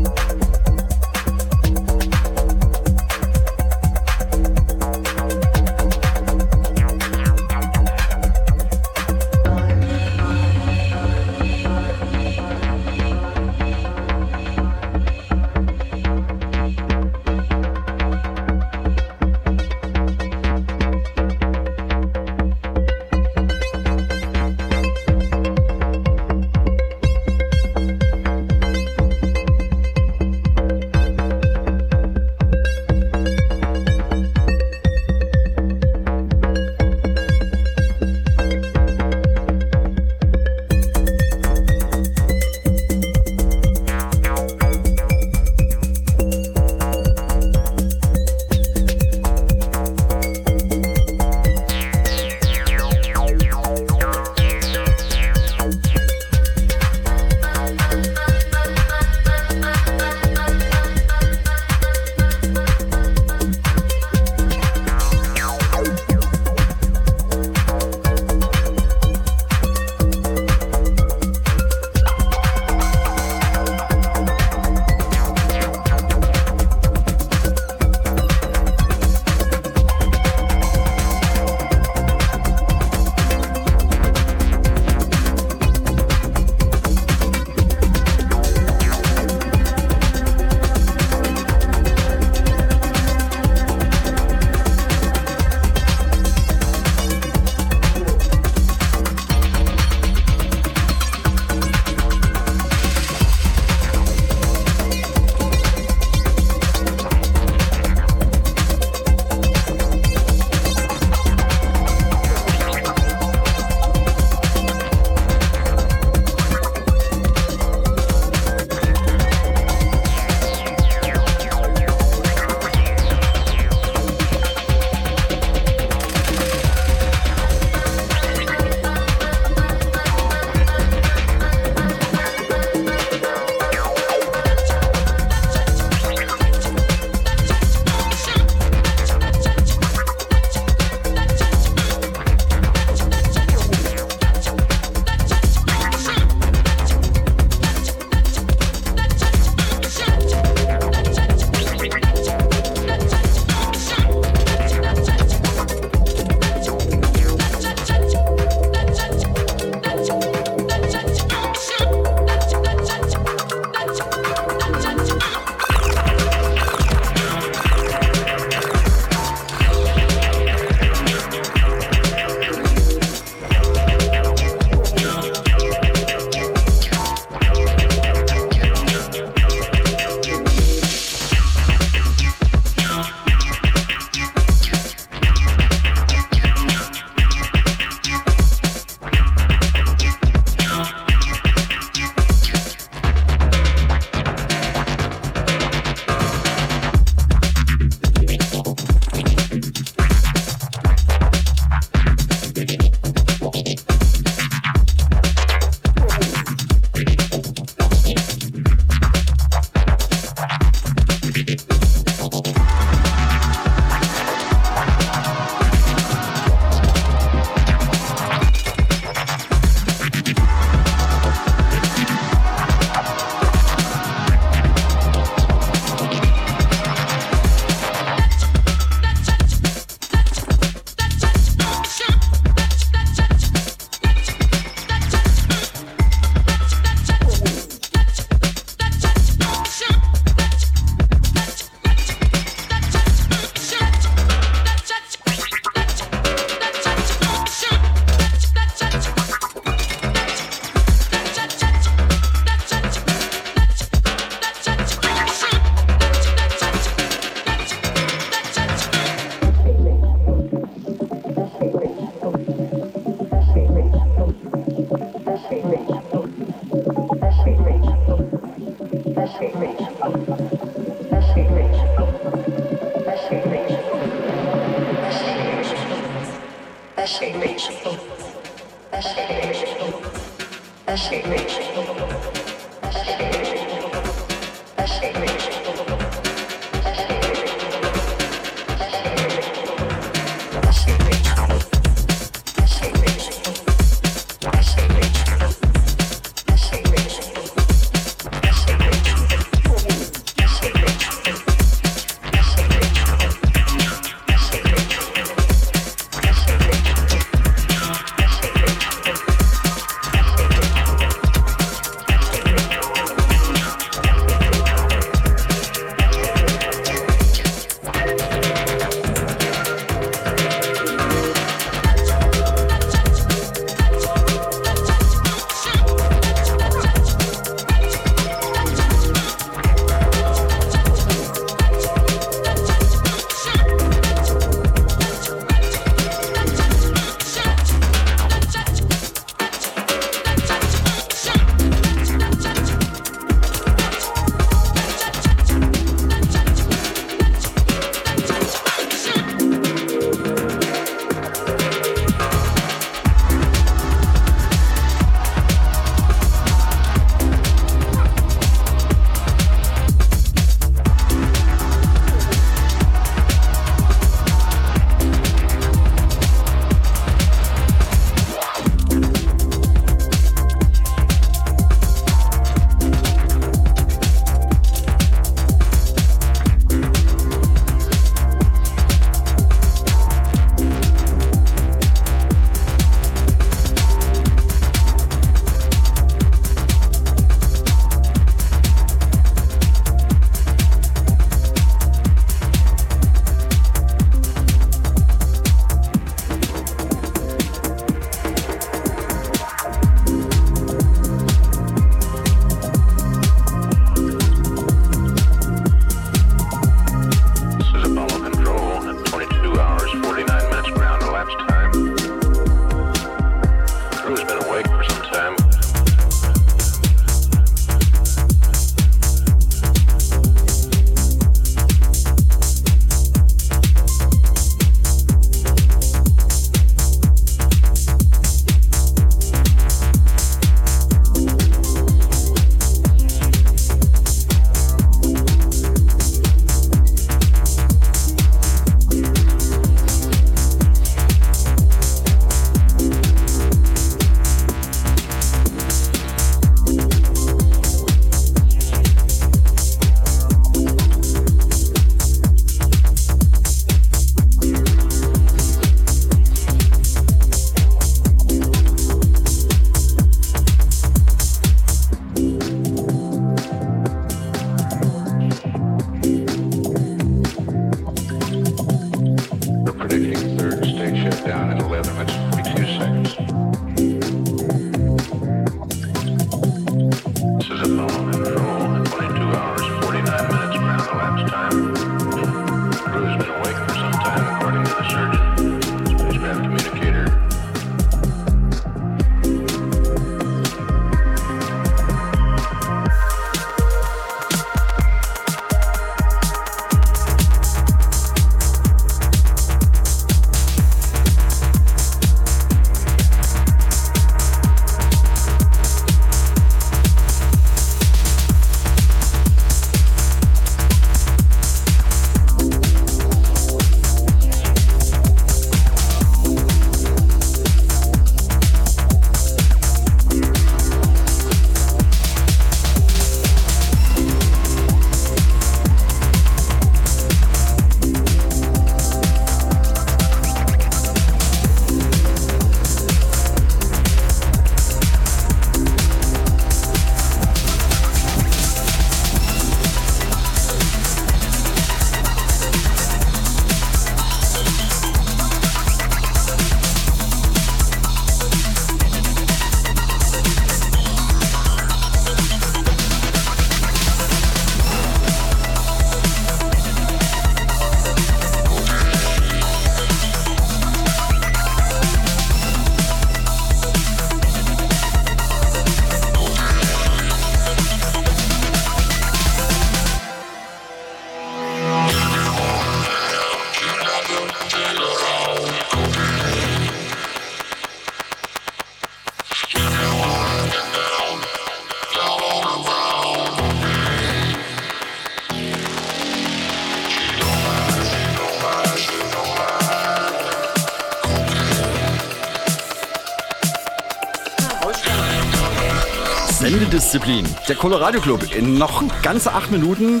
[596.72, 597.26] Sendedisziplin.
[597.48, 598.34] Der Colorado Club.
[598.34, 600.00] In noch ganze acht Minuten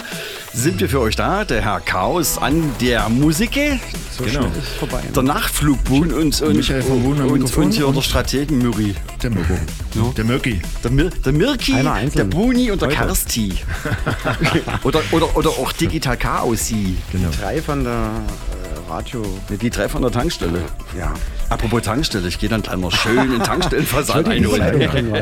[0.54, 1.44] sind wir für euch da.
[1.44, 3.78] Der Herr Chaos an der Musik.
[4.16, 4.46] So genau.
[4.46, 5.02] ist vorbei.
[5.14, 8.94] Der Nachtflugbun und, und, Michael von und, und, und hier der Strategen Mürri.
[9.22, 9.52] Der Mirko.
[9.94, 10.02] Ja.
[10.16, 10.62] Der Mirki.
[10.82, 11.74] Der, Mir, der Mirki,
[12.14, 12.98] der Buni und der Heute.
[12.98, 13.52] Karsti.
[14.82, 16.68] oder, oder, oder auch Digital Chaos.
[16.68, 17.28] Genau.
[17.38, 19.22] Drei von der äh, Radio.
[19.50, 20.62] Die drei von der Tankstelle.
[20.98, 21.12] Ja.
[21.52, 25.12] Apropos Tankstelle, ich gehe dann gleich mal schön in Tankstellenversand einholen.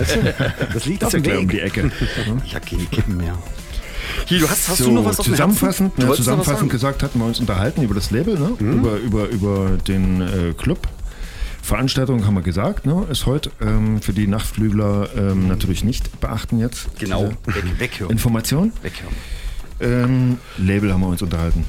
[0.73, 1.39] Das liegt auf dem Weg.
[1.39, 1.90] um die Ecke.
[2.44, 3.36] Ich habe keine Kippen mehr.
[4.27, 7.27] Hier, du hast, hast so, du noch was auf zusammenfassend, ja, zusammenfassend gesagt hatten wir
[7.27, 8.52] uns unterhalten über das Label, ne?
[8.59, 8.78] Mhm.
[8.78, 10.86] über, über, über den äh, Club.
[11.62, 13.07] Veranstaltung haben wir gesagt, ne?
[13.11, 16.89] ist heute ähm, für die Nachtflügler ähm, natürlich nicht beachten jetzt.
[16.98, 18.11] Genau, weg, weghören.
[18.12, 18.73] Information.
[18.82, 19.15] Weghören.
[19.81, 21.65] Ähm, Label haben wir uns unterhalten.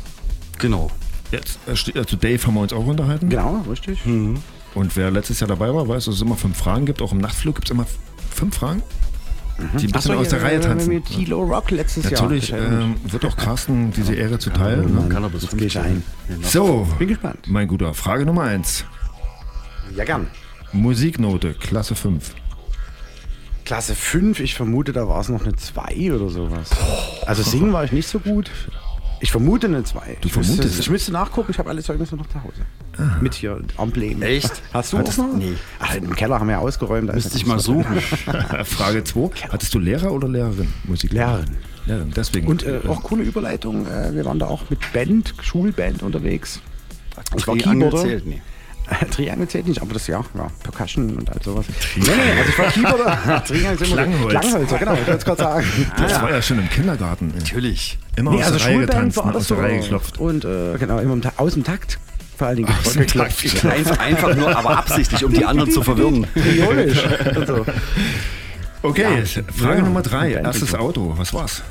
[0.60, 0.92] Genau.
[1.32, 3.30] Jetzt, also Dave haben wir uns auch unterhalten.
[3.30, 4.06] Genau, richtig.
[4.06, 4.38] Mhm.
[4.74, 7.02] Und wer letztes Jahr dabei war, weiß, dass es immer fünf Fragen gibt.
[7.02, 7.86] Auch im Nachtflug gibt es immer
[8.30, 8.82] fünf Fragen,
[9.58, 9.78] mhm.
[9.78, 10.94] die ein bisschen so, aus der Reihe tanzen.
[10.94, 12.62] Mit Tilo Rock letztes Natürlich, Jahr.
[12.62, 14.84] Natürlich ähm, wird auch Carsten diese Ehre zuteil.
[14.84, 15.10] Ja, ne?
[15.10, 16.04] Kann er bis gehe ich ein.
[16.42, 17.40] So, bin gespannt.
[17.48, 18.86] Mein Guter, Frage Nummer eins.
[19.96, 20.28] Ja, gern.
[20.74, 22.36] Musiknote, Klasse 5.
[23.66, 26.70] Klasse 5, ich vermute, da war es noch eine 2 oder sowas.
[27.26, 28.52] Also singen war ich nicht so gut.
[29.22, 30.18] Ich vermute eine 2.
[30.20, 30.64] Du ich vermutest?
[30.64, 32.62] Müsste, ich müsste nachgucken, ich habe alle Zeugnisse noch zu Hause.
[32.98, 33.20] Aha.
[33.22, 34.24] Mit hier Emblemen.
[34.24, 34.52] Echt?
[34.74, 35.36] Hast du Hattest, das noch?
[35.36, 35.54] Nee.
[35.80, 37.08] Ach, im Keller haben wir ja ausgeräumt.
[37.08, 38.02] Da Müsste ich mal suchen.
[38.66, 39.30] Frage 2.
[39.50, 40.74] Hattest du Lehrer oder Lehrerin?
[40.86, 41.56] Musik Lehrerin.
[41.86, 42.48] Lehrerin, deswegen.
[42.48, 43.86] Und äh, auch coole Überleitung.
[43.86, 46.60] Äh, wir waren da auch mit Band, Schulband unterwegs.
[47.38, 47.98] Ich war Keyboarder.
[47.98, 48.42] Zählt, nee.
[49.12, 51.66] Triangel zählt nicht, aber das ja, ja Percussion und all sowas.
[51.96, 53.44] Nee, nee, also ich war Keyboarder.
[53.46, 54.40] Triangel Klangholz.
[54.40, 55.68] Klangholzer, genau, ich wollte es gerade sagen.
[55.98, 56.22] Das ja.
[56.22, 57.34] war ja schon im Kindergarten.
[57.38, 57.98] Natürlich.
[58.16, 60.20] Immer nee, aus also der Reihe getanzt, aus der Reihe geklopft.
[60.20, 62.00] Und äh, genau, immer aus dem Takt.
[62.38, 63.66] Vor allen Dingen aus dem Takt.
[63.66, 66.26] Einfach, einfach nur, aber absichtlich, um die anderen zu verwirren.
[66.34, 67.04] Biologisch.
[67.46, 67.66] so.
[68.84, 69.44] Okay, ja.
[69.54, 70.32] Frage Nummer drei.
[70.32, 71.62] Erstes Auto, was war's?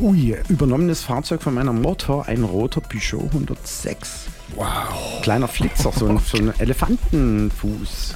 [0.00, 4.26] Ui, übernommenes Fahrzeug von meiner Mutter, ein roter Peugeot 106.
[4.54, 5.20] Wow.
[5.22, 8.14] Kleiner Flitzer, so ein, so ein Elefantenfuß.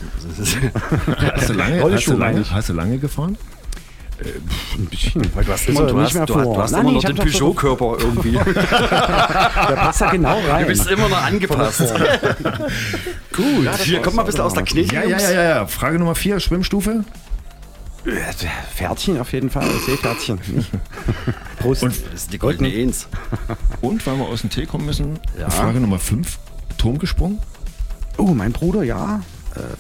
[1.34, 3.36] hast, du lange, hast, du lange, hast du lange gefahren?
[4.20, 5.22] Äh, ein bisschen.
[5.34, 8.32] Weil du hast immer, du hast, du, du hast Nein, immer noch den Peugeot-Körper irgendwie.
[8.32, 10.62] Der passt da genau rein.
[10.62, 11.94] Du bist immer noch angepasst.
[13.34, 13.64] Gut.
[13.64, 14.94] Ja, Hier kommt mal ein bisschen aus der Knete.
[14.94, 15.66] Ja, ja, ja, ja, ja.
[15.66, 17.04] Frage Nummer vier, Schwimmstufe.
[18.74, 20.38] Pferdchen auf jeden Fall, Seepferdchen.
[21.58, 21.82] Prost.
[21.84, 23.08] Und das ist die goldene Eins.
[23.80, 25.50] Und weil wir aus dem Tee kommen müssen, ja.
[25.50, 26.38] Frage Nummer 5,
[26.78, 27.38] Turm gesprungen?
[28.16, 29.20] Oh, mein Bruder, ja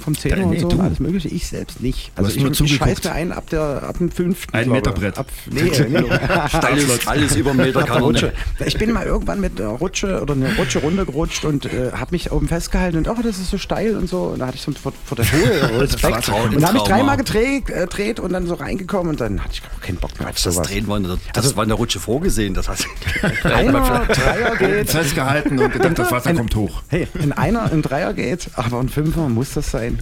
[0.00, 1.28] vom Zähler nee, und so, alles mögliche.
[1.28, 2.12] Ich selbst nicht.
[2.16, 4.54] Also ich, ich, ich scheiß mir ein ab, der, ab dem fünften.
[4.54, 5.18] Ein Meter Brett.
[5.18, 6.04] Ab, nee, nee.
[6.52, 8.32] alles, alles über einen Meter kann Rutsche.
[8.64, 12.30] Ich bin mal irgendwann mit einer Rutsche oder eine Rutsche runtergerutscht und äh, habe mich
[12.30, 14.22] oben festgehalten und oh, das ist so steil und so.
[14.22, 16.28] Und da hatte ich so vor, vor der Höhe Respekt.
[16.28, 19.54] und dann habe ich dreimal gedreht, äh, gedreht und dann so reingekommen und dann hatte
[19.54, 20.28] ich auch keinen Bock mehr.
[20.28, 22.54] Auf das Drehen war, das also, war in der Rutsche vorgesehen.
[22.54, 22.86] Das heißt,
[23.44, 24.90] einer Dreier geht.
[24.90, 26.82] Festgehalten und gedacht, das Wasser kommt hoch.
[26.88, 29.98] Hey, in einer im Dreier geht, aber ein Fünfer muss das sein.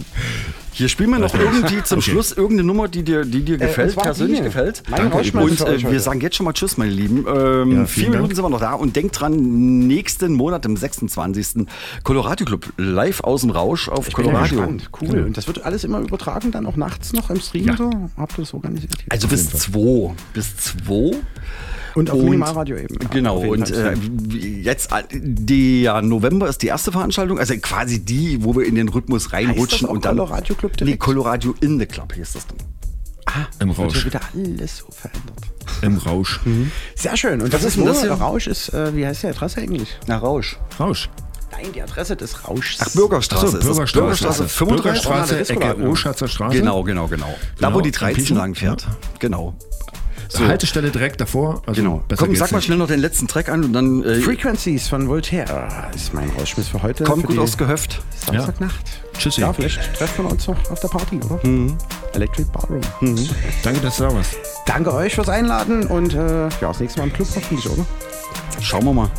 [0.77, 2.11] Hier spielen wir noch irgendwie zum okay.
[2.11, 4.49] Schluss irgendeine Nummer, die dir, die dir äh, gefällt, persönlich Dinge.
[4.49, 4.83] gefällt.
[4.91, 7.25] Danke, und äh, wir sagen jetzt schon mal Tschüss, meine Lieben.
[7.27, 8.35] Ähm, ja, vier Minuten Dank.
[8.35, 11.65] sind wir noch da und denkt dran, nächsten Monat, am 26.
[12.03, 14.55] Colorado Club, live aus dem Rausch auf ich Colorado.
[14.55, 15.23] Bin ja cool.
[15.23, 17.65] Und das wird alles immer übertragen, dann auch nachts noch im Stream.
[17.65, 17.77] Ja.
[17.77, 17.89] So.
[18.15, 18.93] Habt ihr das organisiert?
[19.09, 20.13] Also bis zwei.
[20.33, 21.17] Bis zwei.
[21.97, 22.95] Und auf Minimalradio eben.
[23.01, 23.39] Ja, genau.
[23.39, 23.93] Und äh,
[24.61, 28.89] jetzt, äh, der November ist die erste Veranstaltung, also quasi die, wo wir in den
[28.89, 29.61] Rhythmus reinrutschen.
[29.63, 30.17] Heißt das auch und dann.
[30.17, 30.91] Colorado Club direkt?
[30.91, 32.57] Nee, Colorado in the Club hieß das dann.
[33.25, 33.95] Ah, im Rausch.
[33.95, 35.41] Wird wieder alles so verändert.
[35.81, 36.39] Im Rausch.
[36.45, 36.71] Mhm.
[36.95, 37.41] Sehr schön.
[37.41, 39.97] Und Was das ist das nur, Rausch ist, äh, wie heißt die Adresse eigentlich?
[40.07, 40.57] Na, Rausch.
[40.79, 41.09] Rausch.
[41.51, 42.77] Nein, die Adresse des Rauschs.
[42.79, 43.47] Ach, Bürgerstraße.
[43.47, 43.99] So, Bürgerstraße.
[43.99, 46.57] Bürgerstraße 35 Bürgerstraße, Ecke Oschatzer Straße.
[46.57, 47.33] Genau, genau, genau.
[47.59, 48.87] Da, Genau, wo die 13 am lang fährt.
[49.19, 49.55] Genau.
[50.29, 50.45] So.
[50.45, 51.61] Haltestelle direkt davor.
[51.65, 52.03] Also Genau.
[52.07, 52.65] besser Komm, sag mal nicht.
[52.65, 56.67] schnell noch den letzten Track an und dann äh, Frequencies von Voltaire ist mein Rausschmiss
[56.67, 57.03] für heute.
[57.03, 58.01] komm für gut aufs Gehöft.
[58.25, 58.75] Samstagnacht.
[59.17, 59.41] Tschüssi.
[59.41, 61.39] Ja, vielleicht treffen wir uns noch auf der Party, oder?
[62.13, 62.81] Electric Ballroom.
[63.63, 64.35] Danke, dass du da warst.
[64.65, 67.85] Danke euch fürs Einladen und äh, ja, das nächste Mal im Club hoffentlich, oder?
[68.61, 69.09] Schauen wir mal.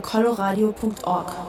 [0.00, 1.39] coloradio.org.